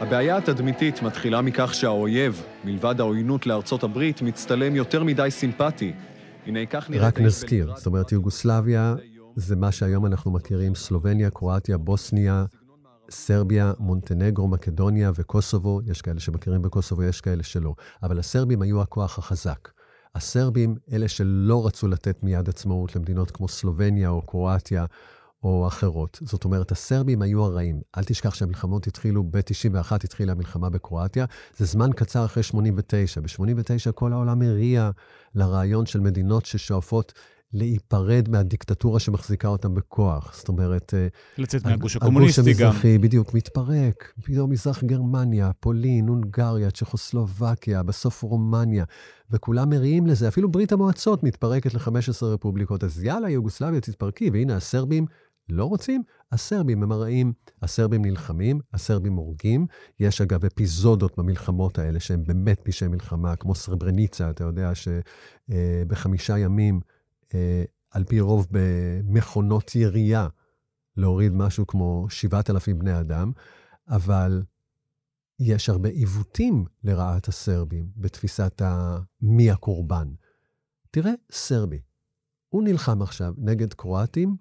[0.00, 5.92] הבעיה התדמיתית מתחילה מכך שהאויב, מלבד העוינות לארצות הברית, מצטלם יותר מדי סימפטי.
[6.46, 7.04] הנה כך נראית...
[7.04, 8.94] רק נזכיר, זאת אומרת, יוגוסלביה
[9.36, 12.44] זה מה שהיום אנחנו מכירים, סלובניה, קרואטיה, בוסניה,
[13.10, 15.80] סרביה, מונטנגרו, מקדוניה וקוסובו.
[15.86, 17.74] יש כאלה שמכירים בקוסובו, יש כאלה שלא.
[18.02, 19.68] אבל הסרבים היו הכוח החזק.
[20.14, 24.84] הסרבים, אלה שלא רצו לתת מיד עצמאות למדינות כמו סלובניה או קרואטיה
[25.42, 26.18] או אחרות.
[26.22, 27.80] זאת אומרת, הסרבים היו הרעים.
[27.98, 31.24] אל תשכח שהמלחמות התחילו, ב-91 התחילה המלחמה בקרואטיה,
[31.56, 33.20] זה זמן קצר אחרי 89.
[33.20, 34.90] ב-89 כל העולם הריע
[35.34, 37.12] לרעיון של מדינות ששואפות
[37.52, 40.34] להיפרד מהדיקטטורה שמחזיקה אותם בכוח.
[40.36, 40.94] זאת אומרת...
[40.94, 41.08] אה,
[41.38, 42.48] לצאת מהגוש הקומוניסטי גם.
[42.48, 44.12] הגוש המזרחי בדיוק מתפרק.
[44.24, 48.84] פתאום מזרח גרמניה, פולין, הונגריה, צ'כוסלובקיה, בסוף רומניה,
[49.30, 50.28] וכולם מריעים לזה.
[50.28, 52.84] אפילו ברית המועצות מתפרקת ל-15 רפובליקות.
[52.84, 55.06] אז יאללה, יוגוסלביה תתפרקי, והנה הסרבים
[55.48, 57.32] לא רוצים, הסרבים הם הרעים,
[57.62, 59.66] הסרבים נלחמים, הסרבים הורגים.
[60.00, 66.38] יש אגב אפיזודות במלחמות האלה שהן באמת פשעי מלחמה, כמו סרברניצה, אתה יודע שבחמישה אה,
[66.38, 66.80] ימים,
[67.34, 70.28] אה, על פי רוב במכונות ירייה,
[70.96, 73.32] להוריד משהו כמו 7,000 בני אדם,
[73.88, 74.42] אבל
[75.40, 78.62] יש הרבה עיוותים לרעת הסרבים בתפיסת
[79.20, 80.08] מי הקורבן.
[80.90, 81.80] תראה, סרבי,
[82.48, 84.36] הוא נלחם עכשיו נגד קרואטים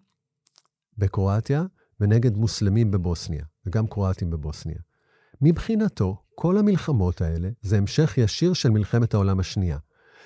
[0.97, 1.63] בקרואטיה
[1.99, 4.79] ונגד מוסלמים בבוסניה, וגם קרואטים בבוסניה.
[5.41, 9.77] מבחינתו, כל המלחמות האלה זה המשך ישיר של מלחמת העולם השנייה.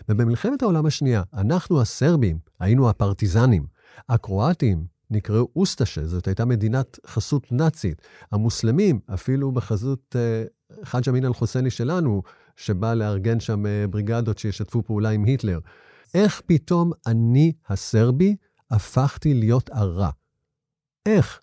[0.10, 3.66] ובמלחמת העולם השנייה, אנחנו הסרבים היינו הפרטיזנים.
[4.10, 8.02] הקרואטים נקראו אוסטשה, זאת הייתה מדינת חסות נאצית.
[8.32, 10.44] המוסלמים, אפילו בחזות אה,
[10.84, 12.22] חאג' אמין אל-חוסייני שלנו,
[12.56, 15.60] שבא לארגן שם אה, בריגדות שישתפו פעולה עם היטלר.
[16.14, 18.36] איך פתאום אני, הסרבי,
[18.72, 20.10] הפכתי להיות הרע?
[21.10, 21.42] איך?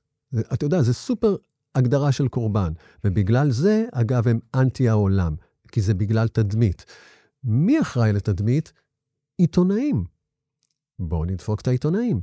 [0.52, 1.36] אתה יודע, זה סופר
[1.74, 2.72] הגדרה של קורבן.
[3.04, 5.34] ובגלל זה, אגב, הם אנטי העולם,
[5.72, 6.84] כי זה בגלל תדמית.
[7.44, 8.72] מי אחראי לתדמית?
[9.38, 10.04] עיתונאים.
[10.98, 12.20] בואו נדפוק את העיתונאים.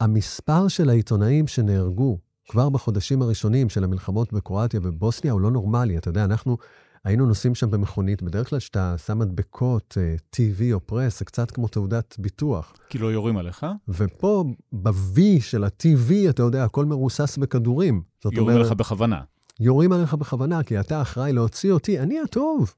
[0.00, 5.98] המספר של העיתונאים שנהרגו, כבר בחודשים הראשונים של המלחמות בקרואטיה ובוסניה הוא לא נורמלי.
[5.98, 6.56] אתה יודע, אנחנו
[7.04, 9.96] היינו נוסעים שם במכונית, בדרך כלל כשאתה שם מדבקות,
[10.36, 12.72] TV או פרס, זה קצת כמו תעודת ביטוח.
[12.88, 13.66] כי לא יורים עליך?
[13.88, 18.02] ופה, ב-V של ה-TV, אתה יודע, הכל מרוסס בכדורים.
[18.32, 19.20] יורים עליך בכוונה.
[19.60, 22.74] יורים עליך בכוונה, כי אתה אחראי להוציא אותי, אני הטוב.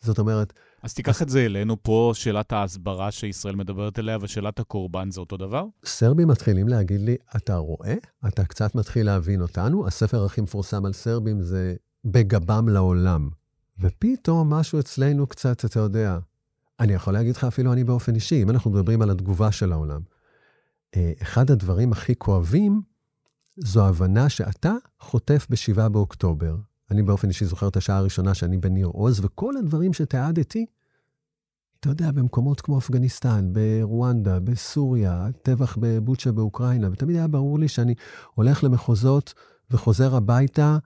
[0.00, 0.52] זאת אומרת...
[0.82, 5.36] אז תיקח את זה אלינו פה, שאלת ההסברה שישראל מדברת אליה, ושאלת הקורבן זה אותו
[5.36, 5.64] דבר?
[5.84, 7.94] סרבים מתחילים להגיד לי, אתה רואה?
[8.28, 9.86] אתה קצת מתחיל להבין אותנו?
[9.86, 11.74] הספר הכי מפורסם על סרבים זה
[12.04, 13.28] בגבם לעולם.
[13.78, 16.18] ופתאום משהו אצלנו קצת, אתה יודע,
[16.80, 20.00] אני יכול להגיד לך אפילו אני באופן אישי, אם אנחנו מדברים על התגובה של העולם.
[20.96, 22.82] אה, אחד הדברים הכי כואבים
[23.56, 26.56] זו ההבנה שאתה חוטף ב-7 באוקטובר.
[26.90, 30.66] אני באופן אישי זוכר את השעה הראשונה שאני בניר עוז, וכל הדברים שתיעדתי,
[31.80, 37.94] אתה יודע, במקומות כמו אפגניסטן, ברואנדה, בסוריה, טבח בבוצ'ה באוקראינה, ותמיד היה ברור לי שאני
[38.34, 39.34] הולך למחוזות
[39.70, 40.78] וחוזר הביתה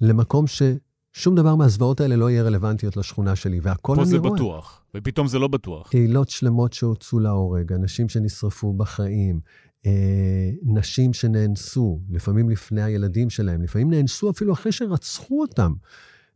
[0.00, 4.22] למקום ששום דבר מהזוועות האלה לא יהיה רלוונטיות לשכונה שלי, והכל אני רואה.
[4.22, 5.90] פה זה בטוח, ופתאום זה לא בטוח.
[5.90, 9.40] קהילות שלמות שהוצאו להורג, אנשים שנשרפו בחיים,
[9.86, 15.72] אה, נשים שנאנסו, לפעמים לפני הילדים שלהם, לפעמים נאנסו אפילו אחרי שרצחו אותם.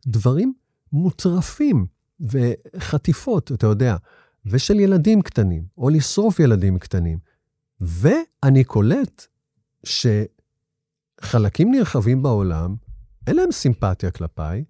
[0.07, 0.53] דברים
[0.91, 1.85] מוטרפים
[2.19, 3.95] וחטיפות, אתה יודע,
[4.45, 7.17] ושל ילדים קטנים, או לשרוף ילדים קטנים.
[7.81, 9.25] ואני קולט
[11.21, 12.75] שחלקים נרחבים בעולם,
[13.27, 14.63] אין להם סימפתיה כלפיי,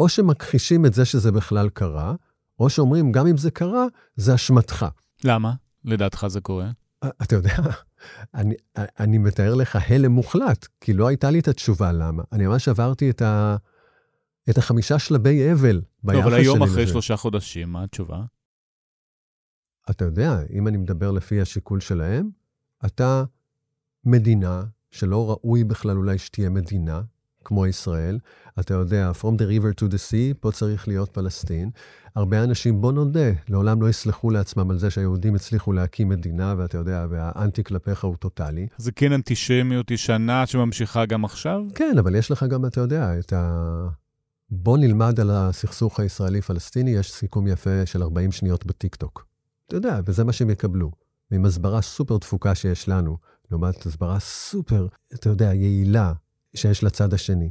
[0.00, 2.14] או שמכחישים את זה שזה בכלל קרה,
[2.58, 3.86] או שאומרים, גם אם זה קרה,
[4.16, 4.86] זה אשמתך.
[5.24, 5.52] למה?
[5.84, 6.70] לדעתך זה קורה?
[7.22, 7.56] אתה יודע,
[8.34, 12.22] אני, אני מתאר לך הלם מוחלט, כי לא הייתה לי את התשובה למה.
[12.32, 13.56] אני ממש עברתי את, ה,
[14.50, 16.22] את החמישה שלבי אבל ביחס שלי.
[16.22, 16.92] אבל היום אחרי לזה.
[16.92, 18.24] שלושה חודשים, מה התשובה?
[19.90, 22.30] אתה יודע, אם אני מדבר לפי השיקול שלהם,
[22.86, 23.24] אתה
[24.04, 27.02] מדינה שלא ראוי בכלל אולי שתהיה מדינה,
[27.44, 28.18] כמו ישראל.
[28.60, 31.70] אתה יודע, From the river to the sea, פה צריך להיות פלסטין.
[32.16, 36.78] הרבה אנשים, בוא נודה, לעולם לא יסלחו לעצמם על זה שהיהודים הצליחו להקים מדינה, ואתה
[36.78, 38.66] יודע, והאנטי כלפיך הוא טוטאלי.
[38.76, 41.62] זה כן אנטישמיות ישנה שממשיכה גם עכשיו?
[41.74, 43.88] כן, אבל יש לך גם, אתה יודע, את ה...
[44.50, 49.26] בוא נלמד על הסכסוך הישראלי-פלסטיני, יש סיכום יפה של 40 שניות בטיקטוק.
[49.66, 50.90] אתה יודע, וזה מה שהם יקבלו.
[51.30, 53.16] ועם הסברה סופר דפוקה שיש לנו,
[53.50, 56.12] לעומת הסברה סופר, אתה יודע, יעילה
[56.54, 57.50] שיש לצד השני.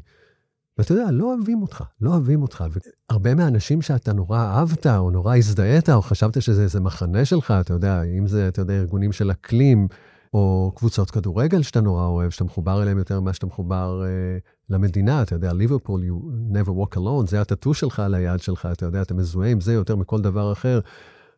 [0.77, 2.63] ואתה יודע, לא אוהבים אותך, לא אוהבים אותך.
[3.09, 7.73] והרבה מהאנשים שאתה נורא אהבת, או נורא הזדהית, או חשבת שזה איזה מחנה שלך, אתה
[7.73, 9.87] יודע, אם זה, אתה יודע, ארגונים של אקלים,
[10.33, 14.37] או קבוצות כדורגל שאתה נורא אוהב, שאתה מחובר אליהם יותר ממה שאתה מחובר אה,
[14.69, 18.85] למדינה, אתה יודע, ליברפול, you never walk alone, זה הטאטו שלך על היד שלך, אתה
[18.85, 20.79] יודע, אתה מזוהה עם זה יותר מכל דבר אחר.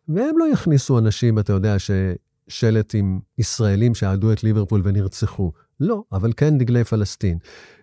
[0.07, 5.51] והם לא יכניסו אנשים, אתה יודע, ששלט עם ישראלים שאהדו את ליברפול ונרצחו.
[5.81, 7.37] לא, אבל כן דגלי פלסטין.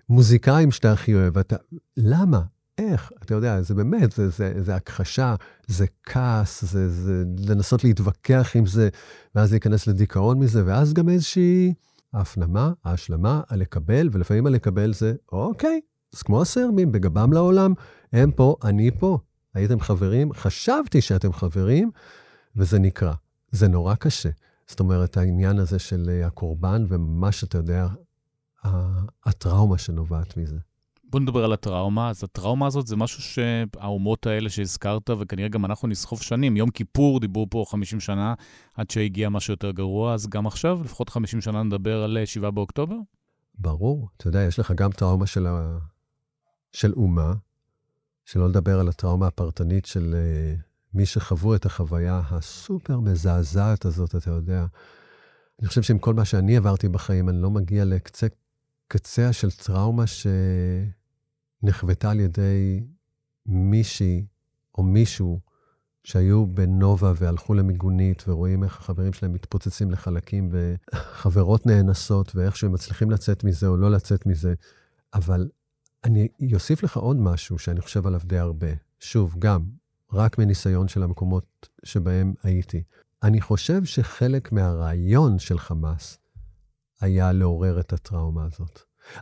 [0.08, 1.56] מוזיקאים שאתה הכי אוהב, אתה...
[1.96, 2.40] למה?
[2.78, 3.12] איך?
[3.22, 5.34] אתה יודע, זה באמת, זה, זה, זה הכחשה,
[5.66, 8.88] זה כעס, זה, זה לנסות להתווכח עם זה,
[9.34, 11.74] ואז להיכנס לדיכאון מזה, ואז גם איזושהי
[12.12, 15.80] ההפנמה, ההשלמה, הלקבל, ולפעמים הלקבל זה, אוקיי,
[16.14, 17.72] אז כמו הסרבים, בגבם לעולם,
[18.12, 19.18] הם פה, אני פה.
[19.54, 21.90] הייתם חברים, חשבתי שאתם חברים,
[22.56, 23.12] וזה נקרא.
[23.50, 24.28] זה נורא קשה.
[24.68, 27.88] זאת אומרת, העניין הזה של הקורבן, ומה שאתה יודע,
[29.24, 30.58] הטראומה שנובעת מזה.
[31.10, 32.10] בוא נדבר על הטראומה.
[32.10, 36.56] אז הטראומה הזאת זה משהו שהאומות האלה שהזכרת, וכנראה גם אנחנו נסחוף שנים.
[36.56, 38.34] יום כיפור דיברו פה 50 שנה
[38.74, 42.96] עד שהגיע משהו יותר גרוע, אז גם עכשיו, לפחות 50 שנה נדבר על 7 באוקטובר?
[43.58, 44.08] ברור.
[44.16, 45.78] אתה יודע, יש לך גם טראומה של, ה...
[46.72, 47.32] של אומה,
[48.24, 54.30] שלא לדבר על הטראומה הפרטנית של uh, מי שחוו את החוויה הסופר מזעזעת הזאת, אתה
[54.30, 54.66] יודע.
[55.60, 58.26] אני חושב שעם כל מה שאני עברתי בחיים, אני לא מגיע לקצה
[58.88, 60.04] קצה של טראומה
[61.62, 62.84] שנחוותה על ידי
[63.46, 64.26] מישהי
[64.78, 65.40] או מישהו
[66.04, 73.10] שהיו בנובה והלכו למיגונית ורואים איך החברים שלהם מתפוצצים לחלקים וחברות נאנסות ואיכשהו הם מצליחים
[73.10, 74.54] לצאת מזה או לא לצאת מזה.
[75.14, 75.48] אבל
[76.04, 78.68] אני אוסיף לך עוד משהו שאני חושב עליו די הרבה.
[79.00, 79.64] שוב, גם
[80.12, 82.82] רק מניסיון של המקומות שבהם הייתי.
[83.22, 86.18] אני חושב שחלק מהרעיון של חמאס
[87.00, 88.80] היה לעורר את הטראומה הזאת.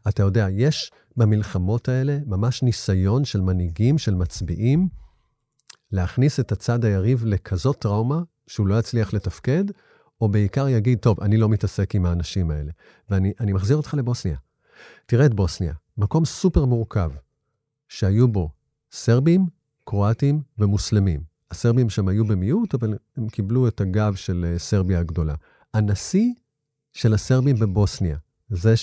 [0.09, 4.89] אתה יודע, יש במלחמות האלה ממש ניסיון של מנהיגים, של מצביעים,
[5.93, 9.65] להכניס את הצד היריב לכזאת טראומה שהוא לא יצליח לתפקד,
[10.21, 12.73] או בעיקר יגיד, טוב, אני לא מתעסק עם האנשים האלה.
[13.11, 14.37] ואני מחזיר אותך לבוסניה.
[15.07, 17.11] תראה את בוסניה, מקום סופר מורכב,
[17.89, 18.51] שהיו בו
[18.93, 19.47] סרבים,
[19.89, 21.21] קרואטים ומוסלמים.
[21.51, 25.35] הסרבים שם היו במיעוט, אבל הם קיבלו את הגב של סרביה הגדולה.
[25.75, 26.33] הנשיא
[26.93, 28.17] של הסרבים בבוסניה,
[28.49, 28.75] זה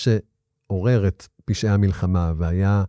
[0.66, 2.84] עורר את פשעי המלחמה והיה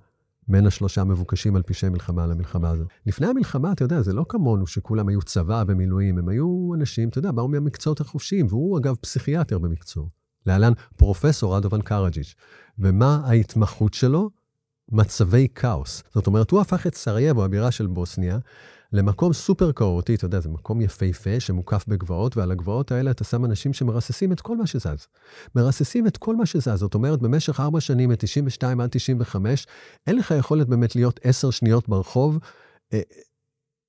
[0.47, 2.87] בין השלושה מבוקשים על פשעי מלחמה למלחמה הזאת.
[3.05, 7.19] לפני המלחמה, אתה יודע, זה לא כמונו שכולם היו צבא במילואים, הם היו אנשים, אתה
[7.19, 10.07] יודע, באו מהמקצועות החופשיים, והוא אגב פסיכיאטר במקצועו.
[10.45, 12.35] להלן פרופסור רדובן קרג'יץ'.
[12.79, 14.29] ומה ההתמחות שלו?
[14.91, 16.03] מצבי כאוס.
[16.13, 18.37] זאת אומרת, הוא הפך את סרייבו, הבירה של בוסניה,
[18.93, 23.45] למקום סופר כאוטי, אתה יודע, זה מקום יפהפה שמוקף בגבעות, ועל הגבעות האלה אתה שם
[23.45, 25.07] אנשים שמרססים את כל מה שזז.
[25.55, 26.79] מרססים את כל מה שזז.
[26.79, 29.67] זאת אומרת, במשך ארבע שנים, מ-92 עד 95,
[30.07, 32.39] אין לך יכולת באמת להיות עשר שניות ברחוב.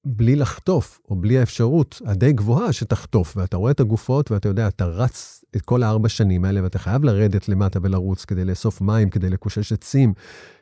[0.09, 4.87] בלי לחטוף, או בלי האפשרות הדי גבוהה שתחטוף, ואתה רואה את הגופות, ואתה יודע, אתה
[4.87, 9.31] רץ את כל הארבע שנים האלה, ואתה חייב לרדת למטה ולרוץ כדי לאסוף מים, כדי
[9.31, 10.15] לקושש עצים,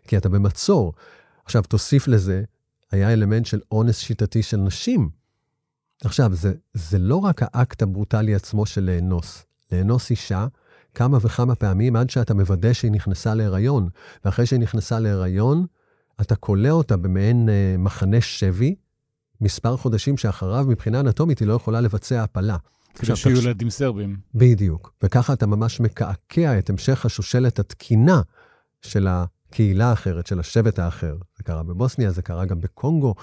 [0.09, 0.93] כי אתה במצור.
[1.45, 2.43] עכשיו, תוסיף לזה,
[2.93, 5.09] היה אלמנט של אונס שיטתי של נשים.
[6.05, 9.47] עכשיו, זה, זה לא רק האקט הברוטלי עצמו של לאנוס.
[9.73, 10.47] לאנוס אישה
[10.95, 13.89] כמה וכמה פעמים עד שאתה מוודא שהיא נכנסה להיריון,
[14.25, 15.67] ואחרי שהיא נכנסה להיריון,
[16.21, 18.75] אתה כולא אותה במעין אה, מחנה שבי,
[19.45, 22.57] מספר חודשים שאחריו, מבחינה אנטומית, היא לא יכולה לבצע הפלה.
[22.95, 24.17] כדי שיהיו ילדים סרבים.
[24.35, 24.93] בדיוק.
[25.03, 28.23] וככה אתה ממש מקעקע את המשך השושלת התקינה
[28.83, 31.17] של הקהילה האחרת, של השבט האחר.
[31.37, 33.15] זה קרה בבוסניה, זה קרה גם בקונגו.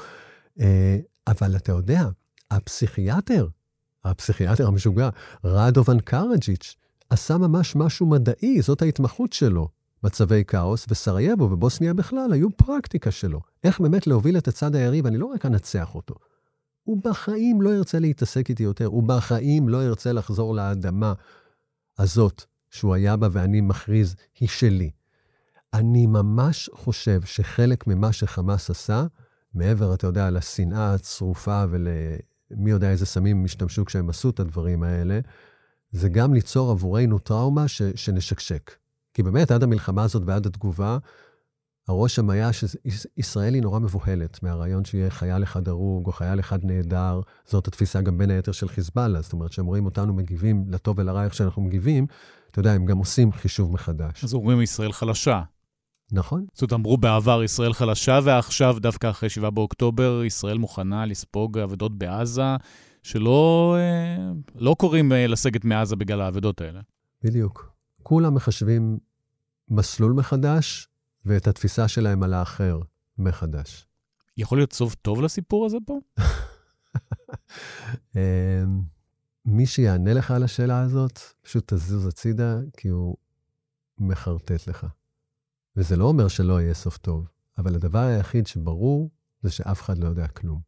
[0.59, 0.97] אה,
[1.27, 2.07] אבל אתה יודע,
[2.51, 3.47] הפסיכיאטר,
[4.05, 5.09] הפסיכיאטר המשוגע,
[5.43, 6.75] רדובן קרג'יץ',
[7.09, 9.69] עשה ממש משהו מדעי, זאת ההתמחות שלו.
[10.03, 13.41] מצבי כאוס, וסרייבו ובוסניה בכלל היו פרקטיקה שלו.
[13.63, 16.15] איך באמת להוביל את הצד היריב, אני לא רק אנצח אותו.
[16.83, 21.13] הוא בחיים לא ירצה להתעסק איתי יותר, הוא בחיים לא ירצה לחזור לאדמה
[21.97, 24.91] הזאת שהוא היה בה ואני מכריז, היא שלי.
[25.73, 29.05] אני ממש חושב שחלק ממה שחמאס עשה,
[29.53, 34.83] מעבר, אתה יודע, לשנאה הצרופה ולמי יודע איזה סמים הם השתמשו כשהם עשו את הדברים
[34.83, 35.19] האלה,
[35.91, 38.80] זה גם ליצור עבורנו טראומה ש, שנשקשק.
[39.13, 40.97] כי באמת, עד המלחמה הזאת ועד התגובה,
[41.87, 46.59] הראש שם היה שישראל היא נורא מבוהלת מהרעיון שיהיה חייל אחד הרוג או חייל אחד
[46.63, 47.21] נעדר.
[47.45, 49.21] זאת התפיסה גם בין היתר של חיזבאללה.
[49.21, 52.07] זאת אומרת, כשהם רואים אותנו מגיבים לטוב ולרע איך שאנחנו מגיבים,
[52.51, 54.23] אתה יודע, הם גם עושים חישוב מחדש.
[54.23, 55.41] אז אומרים ישראל חלשה.
[56.11, 56.45] נכון.
[56.53, 61.97] זאת אומרת, אמרו בעבר ישראל חלשה, ועכשיו, דווקא אחרי 7 באוקטובר, ישראל מוכנה לספוג אבדות
[61.97, 62.55] בעזה,
[63.03, 66.79] שלא אה, לא קוראים אה, לסגת מעזה בגלל האבדות האלה.
[67.23, 67.71] בדיוק.
[68.03, 68.99] כולם מחשבים
[69.69, 70.87] מסלול מחדש,
[71.25, 72.79] ואת התפיסה שלהם על האחר
[73.17, 73.87] מחדש.
[74.37, 75.99] יכול להיות סוף טוב לסיפור הזה פה?
[78.15, 78.81] אמ,
[79.45, 83.17] מי שיענה לך על השאלה הזאת, פשוט תזוז הצידה, כי הוא
[83.97, 84.87] מחרטט לך.
[85.75, 87.27] וזה לא אומר שלא יהיה סוף טוב,
[87.57, 89.09] אבל הדבר היחיד שברור
[89.41, 90.61] זה שאף אחד לא יודע כלום.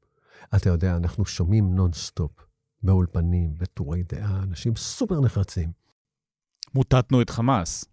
[0.56, 2.32] אתה יודע, אנחנו שומעים נונסטופ,
[2.84, 5.72] באולפנים, בטורי דעה, אנשים סופר נחרצים.
[6.76, 7.86] מוטטנו את חמאס.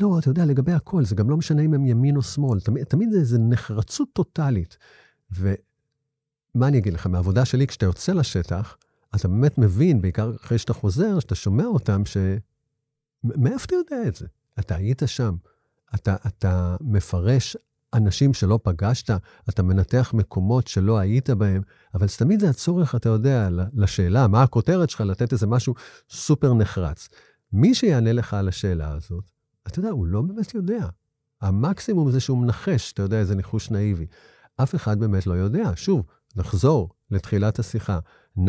[0.00, 2.84] לא, אתה יודע, לגבי הכל, זה גם לא משנה אם הם ימין או שמאל, תמיד,
[2.84, 4.76] תמיד זה איזו נחרצות טוטאלית.
[5.30, 8.76] ומה אני אגיד לך, מהעבודה שלי, כשאתה יוצא לשטח,
[9.14, 12.16] אתה באמת מבין, בעיקר אחרי שאתה חוזר, שאתה שומע אותם, ש...
[13.24, 14.26] מאיפה אתה יודע את זה?
[14.58, 15.36] אתה היית שם,
[15.94, 17.56] אתה, אתה מפרש
[17.94, 19.10] אנשים שלא פגשת,
[19.48, 21.62] אתה מנתח מקומות שלא היית בהם,
[21.94, 25.74] אבל תמיד זה הצורך, אתה יודע, לשאלה, מה הכותרת שלך, לתת איזה משהו
[26.10, 27.08] סופר נחרץ.
[27.52, 29.30] מי שיענה לך על השאלה הזאת,
[29.66, 30.86] אתה יודע, הוא לא באמת יודע.
[31.40, 34.06] המקסימום זה שהוא מנחש, אתה יודע, איזה ניחוש נאיבי.
[34.56, 35.70] אף אחד באמת לא יודע.
[35.76, 36.02] שוב,
[36.36, 37.98] נחזור לתחילת השיחה.
[38.38, 38.42] 9-11,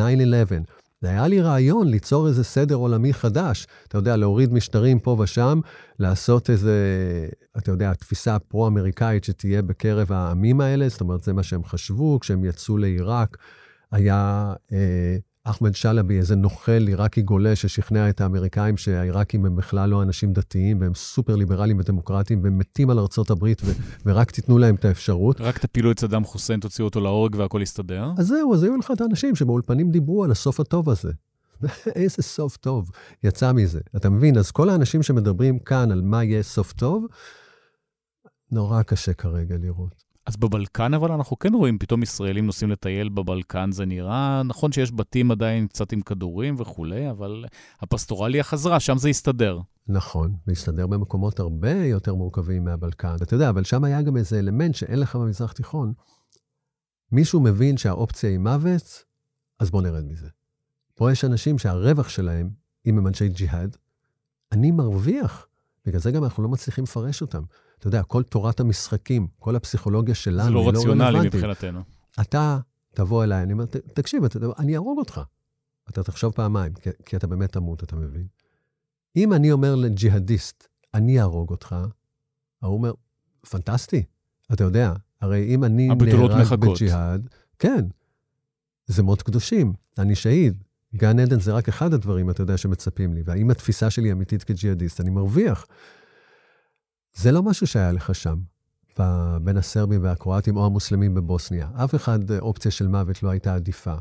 [1.02, 3.68] זה היה לי רעיון ליצור איזה סדר עולמי חדש.
[3.88, 5.60] אתה יודע, להוריד משטרים פה ושם,
[6.00, 6.78] לעשות איזה,
[7.58, 12.46] אתה יודע, התפיסה הפרו-אמריקאית שתהיה בקרב העמים האלה, זאת אומרת, זה מה שהם חשבו כשהם
[12.46, 13.38] יצאו לעיראק.
[13.92, 20.04] היה אה, אחמד שלבי, איזה נוכל עיראקי גולה ששכנע את האמריקאים שהעיראקים הם בכלל לא
[20.04, 23.72] אנשים דתיים, והם סופר ליברליים ודמוקרטיים, והם מתים על ארצות הברית, ו-
[24.06, 25.42] ורק תיתנו להם את האפשרות.
[25.42, 28.12] רק תפילו את סדאם חוסיין, תוציאו אותו להורג והכל יסתדר.
[28.18, 31.12] אז זהו, אז היו לך את האנשים שבאולפנים דיברו על הסוף הטוב הזה.
[31.96, 32.90] איזה סוף טוב
[33.24, 33.80] יצא מזה.
[33.96, 34.38] אתה מבין?
[34.38, 37.06] אז כל האנשים שמדברים כאן על מה יהיה סוף טוב,
[38.52, 40.04] נורא קשה כרגע לראות.
[40.26, 44.92] אז בבלקן אבל אנחנו כן רואים פתאום ישראלים נוסעים לטייל בבלקן, זה נראה, נכון שיש
[44.92, 47.46] בתים עדיין קצת עם כדורים וכולי, אבל
[47.82, 49.60] הפסטורליה חזרה, שם זה הסתדר.
[49.88, 53.16] נכון, והסתדר במקומות הרבה יותר מורכבים מהבלקן.
[53.24, 55.94] אתה יודע, אבל שם היה גם איזה אלמנט שאין לך במזרח תיכון.
[57.12, 59.04] מישהו מבין שהאופציה היא מוות,
[59.60, 60.28] אז בוא נרד מזה.
[60.96, 62.50] פה יש אנשים שהרווח שלהם,
[62.86, 63.78] אם הם אנשי ג'יהאד,
[64.52, 65.48] אני מרוויח.
[65.86, 67.44] בגלל זה גם אנחנו לא מצליחים לפרש אותם.
[67.84, 70.72] אתה יודע, כל תורת המשחקים, כל הפסיכולוגיה שלנו, היא לא.
[70.72, 71.82] זה לא רציונלי מבחינתנו.
[72.22, 72.60] אתה
[72.94, 75.22] תבוא אליי, אני אומר, תקשיב, אתה, אני אהרוג אותך.
[75.90, 78.28] אתה תחשוב פעמיים, כי, כי אתה באמת תמות, אתה מבין?
[79.16, 81.76] אם אני אומר לג'יהאדיסט, אני אהרוג אותך,
[82.62, 82.94] ההוא אומר,
[83.50, 84.04] פנטסטי,
[84.54, 86.60] אתה יודע, הרי אם אני נהרג.
[86.60, 87.30] בג'יהאד,
[87.60, 87.86] כן,
[88.88, 90.64] זה מות קדושים, אני שהיד.
[90.96, 93.22] גן עדן זה רק אחד הדברים, אתה יודע, שמצפים לי.
[93.26, 95.66] והאם התפיסה שלי אמיתית כג'יהאדיסט, אני מרוויח.
[97.14, 98.40] זה לא משהו שהיה לך שם,
[99.42, 101.70] בין הסרבים והקרואטים או המוסלמים בבוסניה.
[101.76, 103.96] אף אחד, אה, אופציה של מוות לא הייתה עדיפה.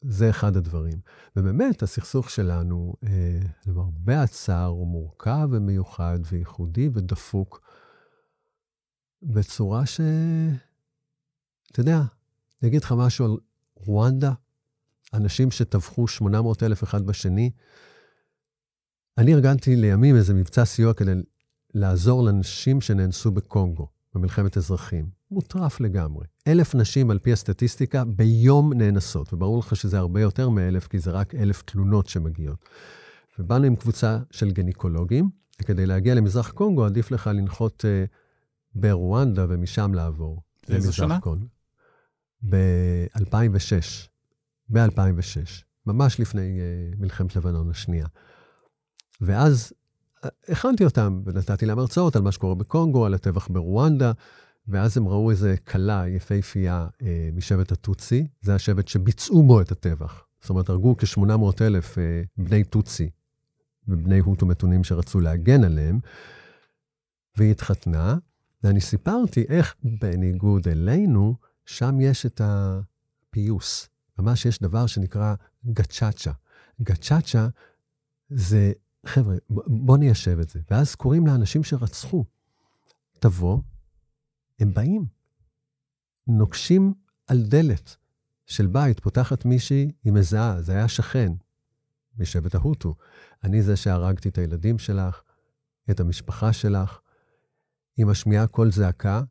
[0.00, 0.98] זה אחד הדברים.
[1.36, 7.60] ובאמת, הסכסוך שלנו, אה, למרבה הצער, הוא מורכב ומיוחד וייחודי ודפוק,
[9.22, 10.00] בצורה ש...
[11.72, 11.96] אתה יודע,
[12.62, 13.36] אני אגיד לך משהו על
[13.74, 14.32] רואנדה,
[15.14, 17.50] אנשים שטבחו 800 אלף אחד בשני.
[19.18, 21.12] אני ארגנתי לימים איזה מבצע סיוע כדי
[21.76, 25.08] לעזור לנשים שנאנסו בקונגו, במלחמת אזרחים.
[25.30, 26.26] מוטרף לגמרי.
[26.48, 31.10] אלף נשים, על פי הסטטיסטיקה, ביום נאנסות, וברור לך שזה הרבה יותר מאלף, כי זה
[31.10, 32.64] רק אלף תלונות שמגיעות.
[33.38, 35.30] ובאנו עם קבוצה של גניקולוגים,
[35.62, 38.10] וכדי להגיע למזרח קונגו, עדיף לך לנחות uh,
[38.74, 40.42] ברואנדה ומשם לעבור.
[40.68, 41.20] למזרח שנה?
[41.20, 41.46] קונגו.
[42.48, 44.08] ב-2006.
[44.68, 45.64] ב-2006.
[45.86, 48.06] ממש לפני uh, מלחמת לבנון השנייה.
[49.20, 49.85] ואז אה,
[50.48, 54.12] הכנתי אותם ונתתי להם הרצאות על מה שקורה בקונגו, על הטבח ברואנדה,
[54.68, 60.24] ואז הם ראו איזה כלה יפהפייה אה, משבט הטוצי, זה השבט שביצעו בו את הטבח.
[60.40, 63.10] זאת אומרת, הרגו כ-800 אלף אה, בני טוצי
[63.88, 66.00] ובני הוטו מתונים שרצו להגן עליהם,
[67.36, 68.16] והיא התחתנה,
[68.62, 73.88] ואני סיפרתי איך בניגוד אלינו, שם יש את הפיוס.
[74.18, 75.34] ממש יש דבר שנקרא
[75.66, 76.32] גצ'אצ'ה.
[76.82, 77.48] גצ'אצ'ה
[78.28, 78.72] זה,
[79.06, 79.36] חבר'ה,
[79.66, 80.60] בוא ניישב את זה.
[80.70, 82.24] ואז קוראים לאנשים שרצחו,
[83.18, 83.58] תבוא,
[84.58, 85.04] הם באים.
[86.26, 86.94] נוקשים
[87.26, 87.96] על דלת
[88.46, 91.32] של בית, פותחת מישהי, היא מזהה, זה היה שכן
[92.18, 92.94] משבט ההוטו.
[93.44, 95.22] אני זה שהרגתי את הילדים שלך,
[95.90, 97.00] את המשפחה שלך.
[97.96, 99.22] היא משמיעה קול זעקה,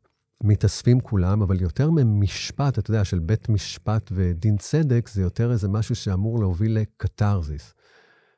[0.44, 5.68] מתאספים כולם, אבל יותר ממשפט, אתה יודע, של בית משפט ודין צדק, זה יותר איזה
[5.68, 7.74] משהו שאמור להוביל לקתרזיס.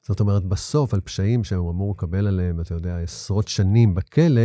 [0.09, 4.43] זאת אומרת, בסוף, על פשעים שהוא אמור לקבל עליהם, אתה יודע, עשרות שנים בכלא,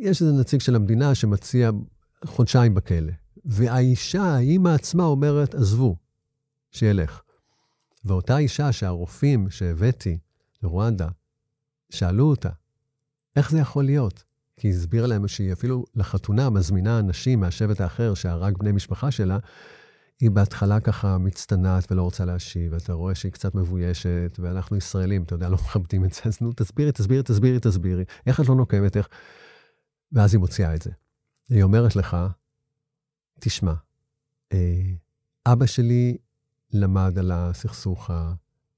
[0.00, 1.70] יש איזה נציג של המדינה שמציע
[2.24, 3.12] חודשיים בכלא.
[3.44, 5.96] והאישה, האימא עצמה אומרת, עזבו,
[6.70, 7.20] שילך.
[8.04, 10.18] ואותה אישה שהרופאים שהבאתי
[10.62, 11.08] לרואנדה,
[11.90, 12.50] שאלו אותה,
[13.36, 14.24] איך זה יכול להיות?
[14.56, 19.38] כי היא הסבירה להם שהיא אפילו לחתונה מזמינה אנשים מהשבט האחר שהרג בני משפחה שלה,
[20.20, 25.34] היא בהתחלה ככה מצטנעת ולא רוצה להשיב, ואתה רואה שהיא קצת מבוישת, ואנחנו ישראלים, אתה
[25.34, 28.04] יודע, לא מכבדים את זה, אז נו, תסבירי, תסבירי, תסבירי, תסבירי.
[28.26, 29.08] איך את לא נוקמת, איך...
[30.12, 30.90] ואז היא מוציאה את זה.
[31.48, 32.16] היא אומרת לך,
[33.40, 33.74] תשמע,
[34.52, 34.92] אה,
[35.46, 36.16] אבא שלי
[36.72, 38.10] למד על הסכסוך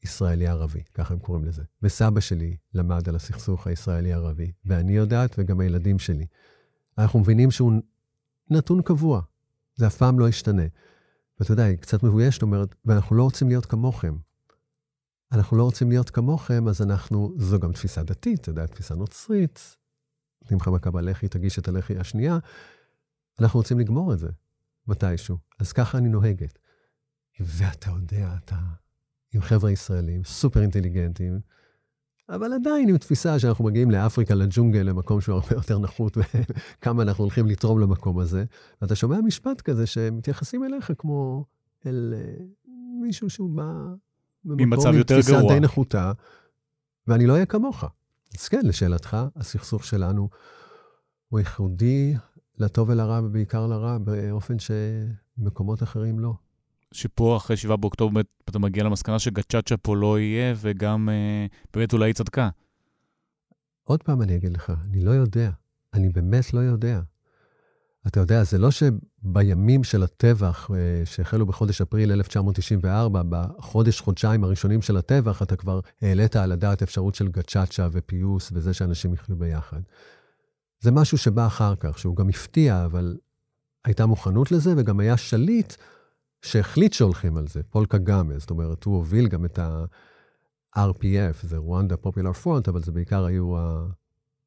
[0.02, 5.98] הישראלי-ערבי, ככה הם קוראים לזה, וסבא שלי למד על הסכסוך הישראלי-ערבי, ואני יודעת, וגם הילדים
[5.98, 6.26] שלי.
[6.98, 7.72] אנחנו מבינים שהוא
[8.50, 9.20] נתון קבוע,
[9.76, 10.62] זה אף פעם לא ישתנה.
[11.40, 14.16] ואתה יודע, היא קצת מבוישת, אומרת, ואנחנו לא רוצים להיות כמוכם.
[15.32, 19.76] אנחנו לא רוצים להיות כמוכם, אז אנחנו, זו גם תפיסה דתית, אתה יודע, תפיסה נוצרית.
[20.42, 22.38] נותנים לך מכה בלחי, תגיש את הלחי השנייה.
[23.40, 24.28] אנחנו רוצים לגמור את זה
[24.86, 25.38] מתישהו.
[25.58, 26.58] אז ככה אני נוהגת.
[27.40, 28.58] ואתה יודע, אתה
[29.34, 31.40] עם חבר'ה ישראלים, סופר אינטליגנטים,
[32.28, 37.24] אבל עדיין עם תפיסה שאנחנו מגיעים לאפריקה, לג'ונגל, למקום שהוא הרבה יותר נחות, וכמה אנחנו
[37.24, 38.44] הולכים לתרום למקום הזה.
[38.82, 41.44] ואתה שומע משפט כזה שמתייחסים אליך כמו
[41.86, 42.44] אל אה,
[43.02, 43.72] מישהו שהוא בא
[44.44, 45.54] ממצב יותר עם תפיסה גרוע.
[45.54, 46.12] די נחותה,
[47.06, 47.84] ואני לא אהיה כמוך.
[48.38, 50.28] אז כן, לשאלתך, הסכסוך שלנו
[51.28, 52.14] הוא ייחודי
[52.58, 56.34] לטוב ולרע, ובעיקר לרע, באופן שמקומות אחרים לא.
[56.92, 62.08] שפה אחרי 7 באוקטובר אתה מגיע למסקנה שגצ'אצ'ה פה לא יהיה, וגם אה, באמת אולי
[62.08, 62.48] היא צדקה.
[63.84, 65.50] עוד פעם אני אגיד לך, אני לא יודע.
[65.94, 67.00] אני באמת לא יודע.
[68.06, 74.82] אתה יודע, זה לא שבימים של הטבח, אה, שהחלו בחודש אפריל 1994, בחודש, חודשיים הראשונים
[74.82, 79.80] של הטבח, אתה כבר העלית על הדעת אפשרות של גצ'אצ'ה ופיוס וזה שאנשים יחיו ביחד.
[80.80, 83.16] זה משהו שבא אחר כך, שהוא גם הפתיע, אבל
[83.84, 85.74] הייתה מוכנות לזה, וגם היה שליט
[86.42, 88.38] שהחליט שהולכים על זה, פול קגאמה.
[88.38, 93.54] זאת אומרת, הוא הוביל גם את ה-RPF, זה Rwanda Popular Front, אבל זה בעיקר היו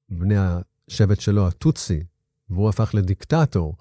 [0.09, 2.03] בני השבט שלו, הטוצי,
[2.49, 3.75] והוא הפך לדיקטטור.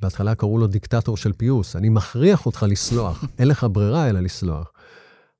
[0.00, 4.72] בהתחלה קראו לו דיקטטור של פיוס, אני מכריח אותך לסלוח, אין לך ברירה אלא לסלוח.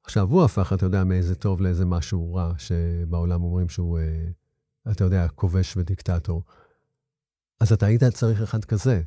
[0.05, 5.05] עכשיו, הוא הפך, אתה יודע, מאיזה טוב לאיזה משהו רע, שבעולם אומרים שהוא, אה, אתה
[5.05, 6.43] יודע, כובש ודיקטטור.
[7.61, 9.03] אז אתה היית צריך אחד כזה.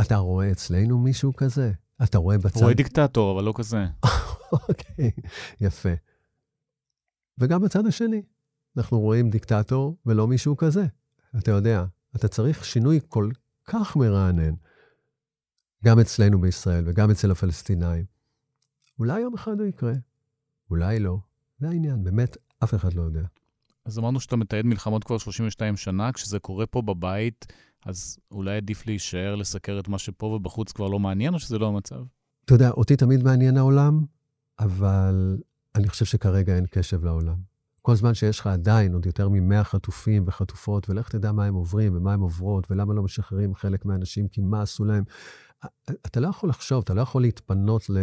[0.00, 1.72] אתה רואה אצלנו מישהו כזה?
[2.02, 2.60] אתה רואה בצד...
[2.60, 3.86] רואה דיקטטור, אבל לא כזה.
[4.68, 5.10] אוקיי,
[5.60, 5.92] יפה.
[7.38, 8.22] וגם בצד השני.
[8.76, 10.86] אנחנו רואים דיקטטור ולא מישהו כזה.
[11.38, 11.84] אתה יודע,
[12.16, 13.30] אתה צריך שינוי כל
[13.64, 14.54] כך מרענן,
[15.84, 18.04] גם אצלנו בישראל וגם אצל הפלסטינאים.
[18.98, 19.92] אולי יום אחד הוא יקרה,
[20.70, 21.18] אולי לא.
[21.58, 23.22] זה העניין, באמת, אף אחד לא יודע.
[23.84, 27.46] אז אמרנו שאתה מתעד מלחמות כבר 32 שנה, כשזה קורה פה בבית,
[27.86, 31.68] אז אולי עדיף להישאר, לסקר את מה שפה ובחוץ כבר לא מעניין, או שזה לא
[31.68, 31.96] המצב?
[32.44, 34.04] אתה יודע, אותי תמיד מעניין העולם,
[34.58, 35.38] אבל
[35.74, 37.36] אני חושב שכרגע אין קשב לעולם.
[37.82, 41.96] כל זמן שיש לך עדיין עוד יותר מ-100 חטופים וחטופות, ולך תדע מה הם עוברים
[41.96, 45.04] ומה הם עוברות, ולמה לא משחררים חלק מהאנשים, כי מה עשו להם.
[45.90, 47.98] אתה לא יכול לחשוב, אתה לא יכול להתפנות ל...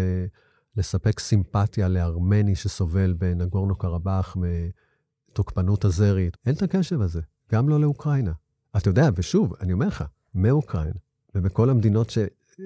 [0.77, 4.37] לספק סימפתיה לארמני שסובל בנגורנו קרבאח
[5.31, 6.37] מתוקפנות הזרית.
[6.45, 7.21] אין את הקשב הזה,
[7.51, 8.31] גם לא לאוקראינה.
[8.77, 10.03] אתה יודע, ושוב, אני אומר לך,
[10.35, 10.99] מאוקראינה,
[11.35, 12.17] ובכל המדינות ש...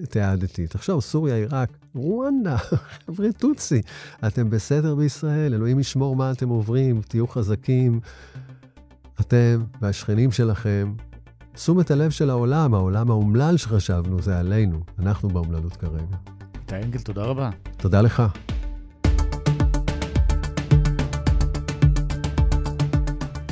[0.09, 0.67] תיעדתי.
[0.67, 2.57] תחשוב, סוריה, עיראק, רואנדה,
[3.05, 3.81] חבר'ה טוצי,
[4.27, 7.99] אתם בסדר בישראל, אלוהים ישמור מה אתם עוברים, תהיו חזקים.
[9.21, 10.93] אתם והשכנים שלכם,
[11.53, 14.79] תשומת הלב של העולם, העולם האומלל שחשבנו, זה עלינו.
[14.99, 16.17] אנחנו באומללות כרגע.
[16.61, 17.49] איתי אנגל, תודה רבה.
[17.77, 18.23] תודה לך.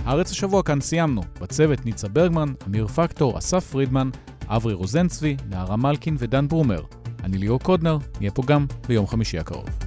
[0.05, 1.21] הארץ השבוע כאן סיימנו.
[1.41, 4.09] בצוות ניצה ברגמן, אמיר פקטור, אסף פרידמן,
[4.47, 6.81] אברי רוזנצבי, נערה מלקין ודן ברומר.
[7.23, 9.82] אני ליאור קודנר, נהיה פה גם ביום חמישי הקרוב.